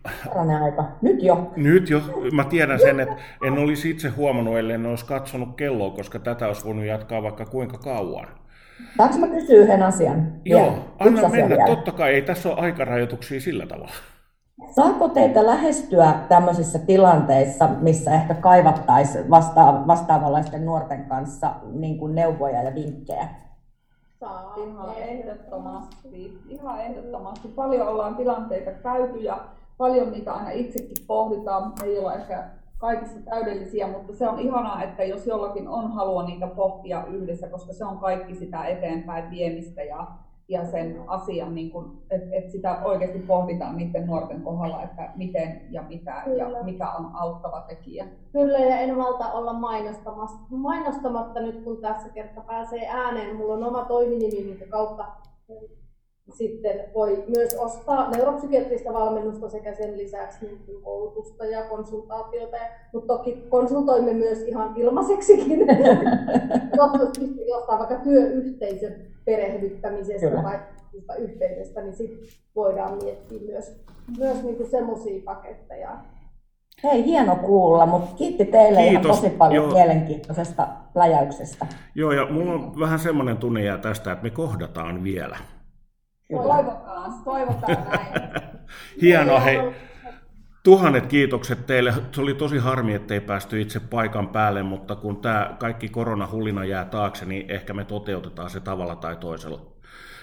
aika. 0.62 0.84
Nyt 1.02 1.22
jo. 1.22 1.52
Nyt 1.56 1.90
jo. 1.90 2.00
Mä 2.32 2.44
tiedän 2.44 2.80
sen, 2.80 3.00
että 3.00 3.16
en 3.44 3.52
olisi 3.52 3.90
itse 3.90 4.08
huomannut, 4.08 4.58
ellei 4.58 4.74
en 4.74 4.86
olisi 4.86 5.06
katsonut 5.06 5.56
kelloa, 5.56 5.90
koska 5.90 6.18
tätä 6.18 6.46
olisi 6.46 6.64
voinut 6.64 6.84
jatkaa 6.84 7.22
vaikka 7.22 7.44
kuinka 7.44 7.78
kauan. 7.78 8.28
Saanko 8.96 9.18
mä 9.18 9.26
kysyä 9.28 9.56
yhden 9.56 9.82
asian? 9.82 10.32
Joo, 10.44 10.60
vielä? 10.60 10.76
anna 10.98 11.20
Yksi 11.20 11.32
mennä. 11.32 11.66
Totta 11.66 11.92
kai 11.92 12.14
ei 12.14 12.22
tässä 12.22 12.48
ole 12.48 12.60
aikarajoituksia 12.60 13.40
sillä 13.40 13.66
tavalla. 13.66 13.92
Saako 14.70 15.08
teitä 15.08 15.46
lähestyä 15.46 16.14
tämmöisissä 16.28 16.78
tilanteissa, 16.78 17.68
missä 17.80 18.14
ehkä 18.14 18.34
kaivattaisiin 18.34 19.30
vasta- 19.30 19.86
vastaavanlaisten 19.86 20.64
nuorten 20.64 21.04
kanssa 21.04 21.54
niin 21.72 21.98
kuin 21.98 22.14
neuvoja 22.14 22.62
ja 22.62 22.74
vinkkejä? 22.74 23.28
Saa, 24.20 24.54
ihan 24.56 24.94
ehdottomasti. 24.96 26.38
Ihan 26.48 26.80
ehdottomasti. 26.80 27.48
Paljon 27.48 27.88
ollaan 27.88 28.16
tilanteita 28.16 28.70
käyty 28.70 29.18
ja 29.18 29.44
paljon 29.76 30.12
niitä 30.12 30.32
aina 30.32 30.50
itsekin 30.50 30.96
pohditaan. 31.06 31.72
Me 31.80 31.86
ei 31.86 31.98
olla 31.98 32.14
ehkä 32.14 32.44
kaikissa 32.78 33.20
täydellisiä, 33.20 33.88
mutta 33.88 34.12
se 34.12 34.28
on 34.28 34.38
ihanaa, 34.38 34.82
että 34.82 35.04
jos 35.04 35.26
jollakin 35.26 35.68
on 35.68 35.92
halua 35.92 36.22
niitä 36.22 36.46
pohtia 36.46 37.04
yhdessä, 37.06 37.48
koska 37.48 37.72
se 37.72 37.84
on 37.84 37.98
kaikki 37.98 38.34
sitä 38.34 38.64
eteenpäin 38.64 39.30
viemistä 39.30 39.82
ja, 39.82 40.06
ja 40.48 40.66
sen 40.66 41.04
asian, 41.06 41.54
niin 41.54 41.70
kun, 41.70 42.02
että 42.10 42.28
et 42.32 42.50
sitä 42.50 42.78
oikeasti 42.84 43.18
pohditaan 43.18 43.76
niiden 43.76 44.06
nuorten 44.06 44.42
kohdalla, 44.42 44.82
että 44.82 45.12
miten 45.16 45.62
ja 45.70 45.82
mitä 45.82 46.22
Kyllä. 46.24 46.42
ja 46.42 46.62
mikä 46.62 46.90
on 46.90 47.10
auttava 47.14 47.60
tekijä. 47.60 48.06
Kyllä, 48.32 48.58
ja 48.58 48.78
en 48.78 48.96
malta 48.96 49.32
olla 49.32 49.52
mainostamatta, 49.52 50.38
mainostamatta 50.50 51.40
nyt, 51.40 51.64
kun 51.64 51.76
tässä 51.76 52.08
kerta 52.08 52.40
pääsee 52.40 52.88
ääneen. 52.88 53.36
Mulla 53.36 53.54
on 53.54 53.64
oma 53.64 53.84
toiminimi, 53.84 54.44
minkä 54.44 54.66
kautta 54.66 55.04
sitten 56.34 56.80
voi 56.94 57.24
myös 57.36 57.54
ostaa 57.58 58.10
neuropsykiatrista 58.10 58.92
valmennusta 58.92 59.48
sekä 59.48 59.74
sen 59.74 59.98
lisäksi 59.98 60.46
niin 60.46 60.82
koulutusta 60.82 61.44
ja 61.44 61.62
konsultaatiota. 61.62 62.56
Mutta 62.92 63.16
toki 63.16 63.44
konsultoimme 63.48 64.12
myös 64.12 64.42
ihan 64.42 64.72
ilmaiseksikin. 64.76 65.58
Toivottavasti 66.76 67.46
jostain 67.48 67.78
vaikka 67.78 67.96
työyhteisön 67.96 68.94
perehdyttämisestä 69.24 70.28
Kyllä. 70.28 70.42
tai 71.06 71.18
yhteisestä, 71.18 71.82
niin 71.82 71.96
sit 71.96 72.20
voidaan 72.56 72.98
miettiä 73.02 73.38
myös, 73.46 73.76
myös 74.18 74.42
niin 74.42 74.70
semmoisia 74.70 75.22
paketteja. 75.24 75.98
Hei, 76.84 77.04
hieno 77.04 77.36
kuulla, 77.36 77.86
mutta 77.86 78.16
kiitti 78.16 78.44
teille 78.44 78.86
ihan 78.86 79.02
Kiitos, 79.02 79.20
tosi 79.20 79.30
paljon 79.30 79.64
joo. 79.64 79.72
mielenkiintoisesta 79.72 80.68
läjäyksestä. 80.94 81.66
Joo, 81.94 82.12
ja 82.12 82.26
mulla 82.32 82.52
on 82.52 82.80
vähän 82.80 82.98
semmoinen 82.98 83.36
tunne 83.36 83.64
jää 83.64 83.78
tästä, 83.78 84.12
että 84.12 84.22
me 84.22 84.30
kohdataan 84.30 85.04
vielä. 85.04 85.36
Kyllä. 86.28 86.42
Toivotaan, 86.42 87.12
toivotaan 87.24 87.86
näin. 87.90 88.40
Hienoa, 89.02 89.40
hei. 89.40 89.58
Tuhannet 90.62 91.06
kiitokset 91.06 91.66
teille. 91.66 91.94
Se 92.12 92.20
oli 92.20 92.34
tosi 92.34 92.58
harmi, 92.58 92.94
ettei 92.94 93.20
päästy 93.20 93.60
itse 93.60 93.80
paikan 93.80 94.28
päälle, 94.28 94.62
mutta 94.62 94.96
kun 94.96 95.16
tämä 95.16 95.56
kaikki 95.58 95.88
koronahulina 95.88 96.64
jää 96.64 96.84
taakse, 96.84 97.24
niin 97.24 97.50
ehkä 97.50 97.74
me 97.74 97.84
toteutetaan 97.84 98.50
se 98.50 98.60
tavalla 98.60 98.96
tai 98.96 99.16
toisella 99.16 99.60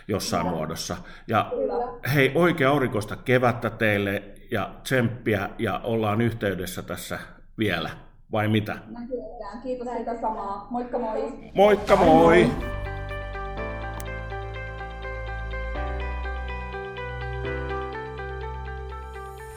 jossain 0.08 0.48
muodossa. 0.48 0.98
Ja 1.28 1.48
Kyllä. 1.50 1.74
hei, 2.14 2.32
oikea 2.36 2.70
aurinkoista 2.70 3.16
kevättä 3.16 3.70
teille 3.70 4.24
ja 4.52 4.70
tsemppiä 4.84 5.50
ja 5.60 5.80
ollaan 5.84 6.22
yhteydessä 6.22 6.82
tässä 6.82 7.20
vielä. 7.58 7.90
Vai 8.32 8.48
mitä? 8.48 8.74
Nähdään. 8.74 9.62
Kiitos 9.64 9.88
siitä 9.96 10.22
samaa. 10.22 10.68
Moikka 10.70 11.00
moi! 11.00 11.34
Moikka 11.54 11.96
moi! 11.96 12.52